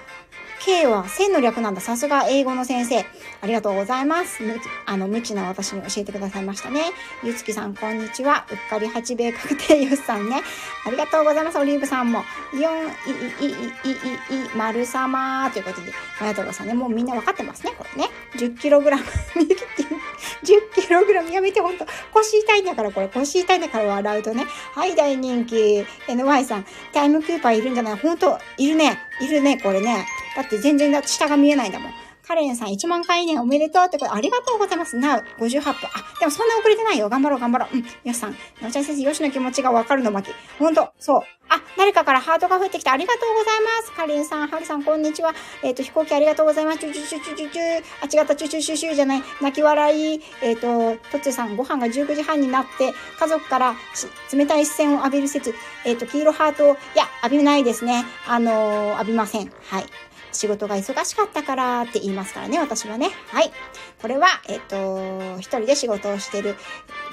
[0.65, 1.81] K は線の略なんだ。
[1.81, 2.99] さすが英語の先生。
[2.99, 3.05] あ
[3.45, 4.41] りがとうございます。
[4.41, 6.83] むあの、無知な私に教えてくださいましたね。
[7.21, 8.45] ゆつきさん、こんにちは。
[8.49, 10.41] うっかり八米確定ゆっさんね。
[10.85, 11.59] ありがとうございます。
[11.59, 12.23] オリーブさんも。
[12.53, 12.61] 4、
[13.41, 16.73] い、い、い、い、い、い、い、丸様ということで、ありがとうございますね。
[16.73, 17.73] もうみんなわかってますね。
[17.77, 18.09] これね。
[18.37, 19.03] 10キログラム。
[20.43, 21.85] 10キログラムやめて、ほんと。
[22.13, 23.09] 腰痛いんだから、これ。
[23.09, 24.45] 腰痛いんだから笑うとね。
[24.73, 25.85] はい、大人気。
[26.07, 26.65] NY さん。
[26.93, 28.97] タイムクーパーいるんじゃないほんと、いるね。
[29.19, 30.05] いるね、これね。
[30.35, 31.91] だって全然だ下が見えないんだもん。
[32.25, 34.95] カレンさん1万回ね、おめでとうってこと、ありがとうございます。
[34.95, 35.71] なう、58分。
[35.71, 35.73] あ、
[36.19, 37.09] でもそんな遅れてないよ。
[37.09, 37.75] 頑張ろう、頑張ろう。
[37.75, 37.81] うん。
[37.81, 40.35] よしさん、のちゃん先生、よしの気持ちがわかるの巻き。
[40.57, 41.21] ほんと、そう。
[41.49, 43.91] あ、誰かからハートが降ってきてありがとうございます。
[43.91, 45.35] カレンさん、ハルさん、こんにちは。
[45.63, 46.79] えっ、ー、と、飛行機ありがとうございます。
[46.79, 47.83] チュチュチュチュチュチュ。
[48.19, 49.23] あ、違った、チュチュチュチュじゃない。
[49.41, 50.21] 泣き笑い。
[50.41, 53.75] えっ、ー、と、トッツさん、ご飯が19時半になって、家族から
[54.31, 55.53] 冷たい視線を浴びる説。
[55.83, 58.05] えっ、ー、と、黄色ハートを、いや、浴びないですね。
[58.27, 59.51] あの浴びません。
[59.69, 59.85] はい。
[60.33, 63.09] 仕事が忙しかったからって言いますからね、私はね。
[63.27, 63.51] はい。
[64.01, 66.55] これは、えっ、と、一人で仕事をしてる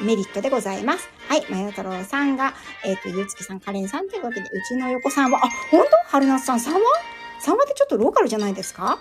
[0.00, 1.08] メリットでございます。
[1.28, 1.44] はい。
[1.50, 2.54] まや太郎さんが、
[2.84, 6.80] えっ、と、ゆうつきさん、かれんさんということで、うちの横さんは、あ、ほんと春夏さん、3話
[7.42, 8.98] ?3 話ってちょっとローカルじゃないですか？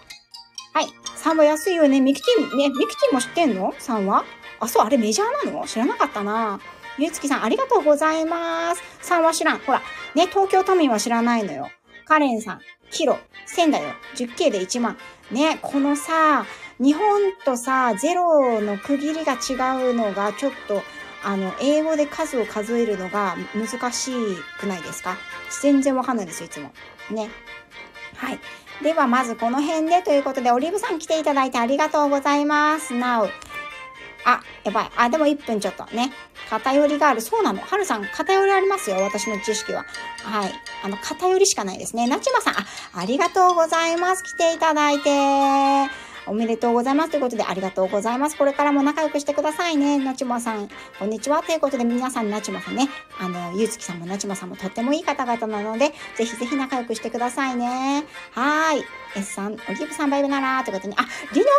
[0.74, 0.86] はい。
[1.18, 2.00] 3話安いよね。
[2.00, 4.24] ミキティ、ね、ミキティも知ってんの ?3 話
[4.60, 5.66] あ、そう、あれメジャーなの？
[5.66, 6.60] 知らなかったな。
[6.98, 8.82] ゆうつきさん、ありがとうございます。
[9.04, 9.60] 3話知らん。
[9.60, 9.82] ほら、
[10.16, 11.70] ね、東京都民は知らないのよ。
[12.06, 13.94] カレンさん、キロ、1000だよ。
[14.16, 14.98] 10K で1万。
[15.32, 16.46] ね、このさ、
[16.80, 19.54] 日本とさ、ゼロの区切りが違
[19.92, 20.82] うのが、ちょっと、
[21.24, 24.12] あの、英語で数を数えるのが難し
[24.60, 25.18] くないですか？
[25.62, 26.72] 全然わかんないですよ、いつも。
[27.12, 27.30] ね。
[28.16, 28.40] はい。
[28.82, 32.94] では、まずこの辺でということで、オリーブさん来ていただいてありがとうございます。
[32.94, 33.30] Now。
[34.26, 34.92] あ、やばい。
[34.96, 36.12] あ、でも1分ちょっとね。
[36.50, 37.22] 偏りがある。
[37.22, 37.62] そうなの。
[37.62, 38.98] はるさん、偏りありますよ。
[38.98, 39.86] 私の知識は。
[40.24, 40.52] はい。
[40.84, 42.08] あの、偏りしかないですね。
[42.08, 44.24] なちまさん、あ、ありがとうございます。
[44.24, 46.10] 来ていただいて。
[46.26, 47.12] おめでとうございます。
[47.12, 48.38] ということで、ありがとうございます。
[48.38, 49.98] これからも仲良くしてくださいね。
[49.98, 51.42] なちまさん、こんにちは。
[51.42, 52.88] ということで、皆さん、なちまさんね、
[53.20, 58.04] あの、ゆうつきさんもなちまさんもとってもいい方々なので、ぜひぜひ仲良くしてくださいね。
[58.32, 58.86] はーい。
[59.16, 61.50] S さん、オリーブさんバイブなら、ということに、あ、りのさ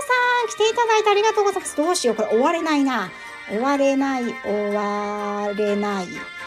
[0.47, 1.77] ん、来ていただいてありがとうございます。
[1.77, 2.17] どうしよう。
[2.17, 3.11] これ終われないな。
[3.49, 6.07] 終われない、終われない。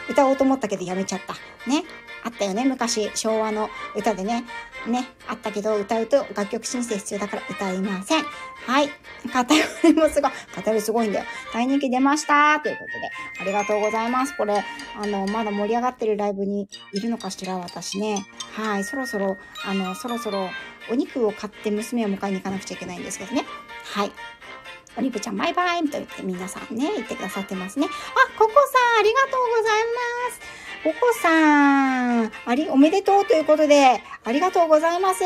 [0.09, 1.33] 歌おうと思ったけどやめちゃった。
[1.69, 1.83] ね。
[2.23, 2.63] あったよね。
[2.63, 4.45] 昔、昭和の歌でね。
[4.87, 5.09] ね。
[5.27, 8.23] あったけど、歌うと楽曲申請必要だから歌いません。
[8.65, 8.89] はい。
[9.31, 10.31] 偏りもすごい。
[10.55, 11.25] 偏りすごいんだよ。
[11.53, 12.61] 大人気出ました。
[12.61, 14.35] ということで、ありがとうございます。
[14.37, 14.63] これ、
[14.95, 18.25] あの、まだ盛り上がってるライブにいるのかしら、私ね。
[18.53, 18.85] はい。
[18.85, 20.49] そろそろ、あの、そろそろ、
[20.89, 23.45] お肉を買って娘を迎えに行かなくちゃいけないんですけどね。
[23.83, 24.11] はい。
[24.97, 27.87] オリブちゃんバイバイと言って皆さんね、言ってくださってますね。
[27.87, 28.59] あ、ココさ
[28.97, 30.63] ん、ありがとうございます。
[30.83, 35.23] ココさん、あり、おめでとうということで、ありがとうございます。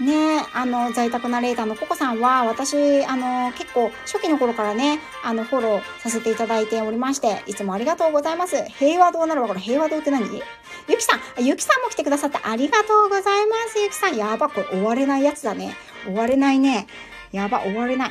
[0.00, 8.64] ねあの、在宅ナレーターのココさんは、私、あの、結構、初期の頃からね、あの、フォローさせていただいておりまして、いつもありがとうございます。
[8.78, 10.42] 平和堂ならばこれ平和堂って何？
[10.88, 13.78] ゆきさん、ゆきさんも来てくださってありがとうございます。
[13.78, 15.76] ゆきさん、やば、これ終われないやつだね。
[16.04, 16.86] 終われないね。
[17.30, 18.10] やば、終われない。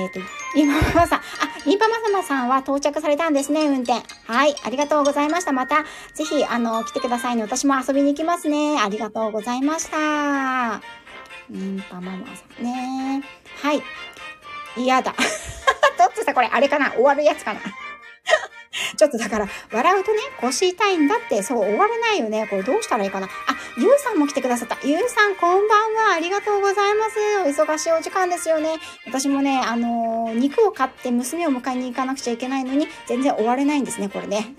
[0.00, 0.20] えっ、ー、と、
[0.54, 1.22] リンパママさん、あ、
[1.66, 4.02] リンパママさんは到着されたんですね、運転。
[4.26, 5.52] はい、ありがとうございました。
[5.52, 5.84] また、
[6.14, 7.42] ぜひ、あの、来てくださいね。
[7.42, 8.78] 私も遊びに行きますね。
[8.80, 10.80] ありがとうございました。
[11.50, 13.22] リンパママさんね。
[13.62, 13.82] はい。
[14.76, 15.14] 嫌だ。
[15.98, 17.60] どっちさ、これ、あれかな終わるやつかな
[18.96, 22.46] ちょっとだから、笑うとね、腰痛いんだって、そう、終われないよね。
[22.48, 23.26] これどうしたらいいかな。
[23.26, 23.30] あ、
[23.76, 24.78] ゆうさんも来てくださった。
[24.84, 26.12] ゆうさん、こんばんは。
[26.14, 27.18] ありがとうございます。
[27.44, 28.76] お忙しいお時間ですよね。
[29.06, 34.54] 私もね、あのー、肉を買って娘を迎えに行かなくちゃいけないのに、全然終われないんですね、これね。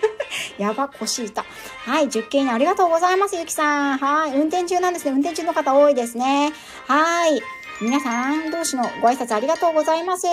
[0.56, 1.42] やば、腰痛。
[1.84, 3.98] はい、10件にありがとうございます、ゆきさん。
[3.98, 5.12] はい、運転中なんですね。
[5.12, 6.52] 運転中の方多いですね。
[6.86, 7.42] はい。
[7.82, 10.26] 皆さん同士のご挨拶ありがとうございます。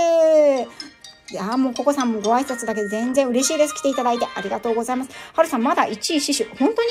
[1.29, 3.73] いやもうココさんもご挨拶だけで全然嬉しいです。
[3.73, 5.11] 来ていただいてありがとうございます。
[5.33, 6.57] はるさんまだ1位死守。
[6.57, 6.89] 本当に？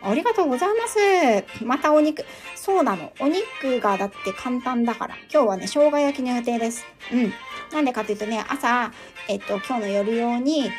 [0.00, 1.64] ありがとうございます。
[1.64, 2.24] またお肉。
[2.54, 3.12] そうなの。
[3.20, 5.16] お肉がだって簡単だから。
[5.32, 6.84] 今日はね、生姜焼きの予定です。
[7.12, 7.32] うん。
[7.72, 8.92] なんでかっていうとね、朝、
[9.28, 10.70] えっと、今日の夜用に、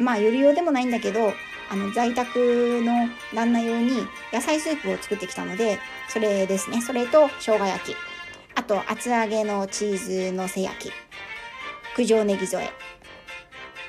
[0.00, 1.32] まあ夜用でもないんだけど、
[1.70, 6.80] あの、在宅の旦那用に野菜スープを作ってきたので、それですね。
[6.82, 7.96] それと生姜焼き。
[8.56, 10.92] あと、厚揚げのチーズのせ焼き。
[11.96, 12.70] 九条ネギ添え。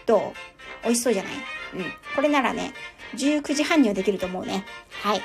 [0.05, 0.33] どう？
[0.83, 1.33] 美味しそうじゃない？
[1.33, 1.37] う
[1.79, 1.83] ん。
[2.15, 2.73] これならね、
[3.15, 4.65] 19時半にはできると思うね。
[5.03, 5.21] はい。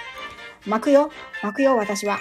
[0.66, 1.10] 巻くよ。
[1.42, 2.18] 巻くよ、私は。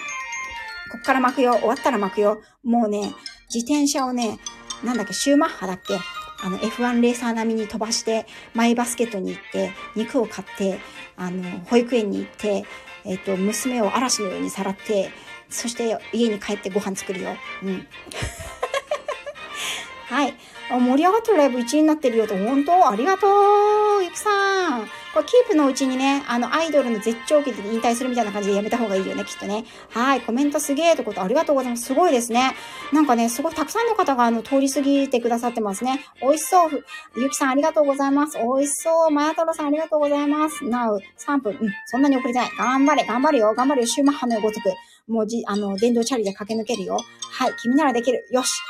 [0.92, 1.54] こっから巻くよ。
[1.56, 2.42] 終わったら巻くよ。
[2.64, 3.14] もうね、
[3.54, 4.40] 自転車をね、
[4.84, 5.98] なんだっけ、シューマッハだっけ？
[6.42, 10.80] あの F1 レーサー並みに飛ばして、マイバスケットに行って、肉を買って、
[11.18, 12.66] あの、保育園に行って、
[13.06, 15.12] ええっ、と、娘を嵐のようにさらって、
[15.50, 17.36] そして家に帰ってご飯作るよ。
[17.64, 17.88] うん。
[20.08, 20.34] はい。
[20.70, 22.90] あ盛り上がってるライブ1位になってるよと、本当？
[22.90, 29.66] ありがとうゆきさんこれキープのうちにね、あの、アイドルの絶頂期で引退するみたいな感じでやめた方がいいよね、きっとね。
[29.90, 31.86] はい、コメントすげえってことありがとうございます。
[31.86, 32.54] すごいですね。
[32.94, 36.02] なんかね、すごいたくさんの方があの、通り過ぎてくださってますね。
[36.22, 36.86] 美味しそう。
[37.18, 38.38] ゆきさんありがとうございます。
[38.38, 39.12] 美味しそう。
[39.12, 40.64] まやとろさんありがとうございます。
[40.64, 41.58] なう、3分。
[41.60, 42.50] うん、そんなに遅れてない。
[42.58, 43.54] 頑張れ、頑張るよ。
[43.56, 43.88] 頑張るよ。
[43.88, 44.70] シューマッハのごとく。
[45.08, 47.00] もうじ、あの、電動チャリで駆け抜けるよ。
[47.32, 48.28] はい、君ならできる。
[48.32, 48.62] よし。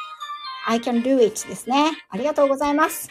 [0.68, 1.92] I can do it ですね。
[2.10, 3.10] ありがとうございます。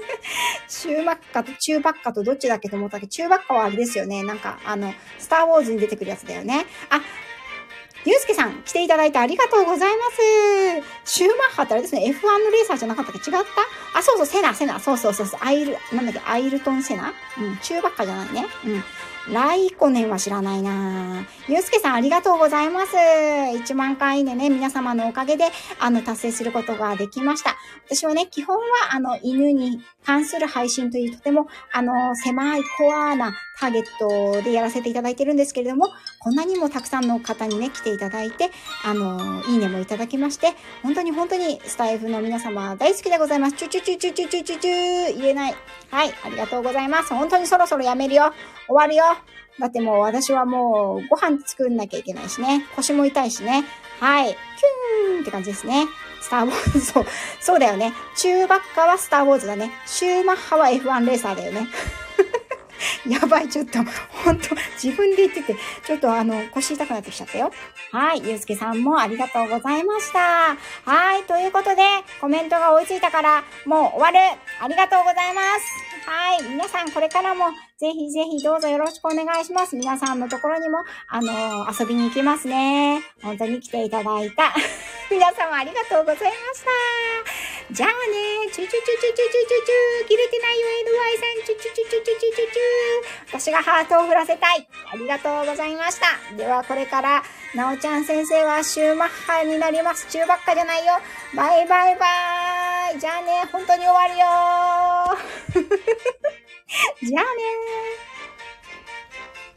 [0.68, 4.22] 中ばっかと中ばっかとどっちだっけと思ったけど、中ばっかはあれですよね。
[4.22, 6.66] なんか、あの、スターウォーズに出てくるやつだよね。
[6.88, 7.00] あ、
[8.04, 10.02] ゆうすけさん、来ていただいてありがとうございま
[11.04, 11.18] す。
[11.18, 13.30] シューマッハってあれですね、F1 のレーサーじゃなかったっけ？
[13.30, 13.36] 違っ
[13.92, 13.98] た？
[13.98, 14.80] あ、そうそう、セナ、セナ。
[14.80, 15.40] そうそうそうそう。
[15.42, 17.12] アイル、なんだっけ、アイルトンセナ？
[17.38, 18.46] うん、中ばっかじゃないね。
[18.64, 18.84] うん。
[19.28, 22.96] ライコネは知らないなゆうすけさんありがとうございます。
[22.96, 25.44] 1万回でね、皆様のおかげで、
[25.78, 27.56] あの、達成することができました。
[27.86, 28.62] 私はね、基本は、
[28.92, 35.88] あの、犬に関する配信というとても、あの、狭いコアなターゲットでやらせていただいてるんですけれども、
[36.18, 38.50] こんなにもたくさんの方にね、来ていただいて、
[38.84, 43.56] あの、いいねもいただきまして、本当に本当にスタイフの皆様大好きでございます。
[43.56, 45.54] チュチュチュチュチュチュチュチュ言えない。
[45.90, 47.12] はい、ありがとうございます。
[47.12, 48.32] 本当にそろそろやめるよ。
[48.66, 49.04] 終わるよ。
[49.58, 52.64] だってもう私はもうご飯作んなきゃいけないしね。
[52.76, 53.64] 腰も痛いしね。
[54.00, 54.28] はい。
[54.28, 55.86] キューンって感じですね。
[56.22, 57.06] スターウォーズ、そう、
[57.40, 57.92] そうだよね。
[58.16, 59.70] 中ばっかはスターウォーズだね。
[59.86, 61.66] シューマッハは F1 レーサーだよね。
[63.06, 63.78] やばい、ちょっと、
[64.08, 67.52] ほんと、自分で言ってて、ちょっとあの、腰痛くなってきちゃったよ。
[67.92, 70.56] はい、ゆうすけさんもありがとうございました。
[70.84, 71.82] はい、ということで、
[72.20, 74.18] コメントが追いついたから、もう終わる。
[74.60, 75.90] ありがとうございます。
[76.06, 77.46] はい、皆さんこれからも、
[77.78, 79.76] ぜひぜひどうぞよろしくお願いします。
[79.76, 80.78] 皆さんのところにも、
[81.08, 83.02] あのー、遊びに行きますね。
[83.22, 84.54] 本当に来ていただいた。
[85.10, 86.64] 皆様ありがとうございまし
[87.44, 87.49] た。
[87.72, 94.66] じゃあね、チュチュチュチュチュチュチュチュ切れてないよ、NY さん、チュチュチュチュチュチュチュチュ私がハートを振らせたい。
[94.92, 96.36] ありがとうございました。
[96.36, 97.22] では、これから、
[97.54, 100.08] なおちゃん先生はシューマッハになります。
[100.10, 100.94] 中ばっかじゃないよ。
[101.36, 102.98] バイバイバーイ。
[102.98, 104.26] じゃあね、本当に終わるよ
[107.06, 108.19] じゃあね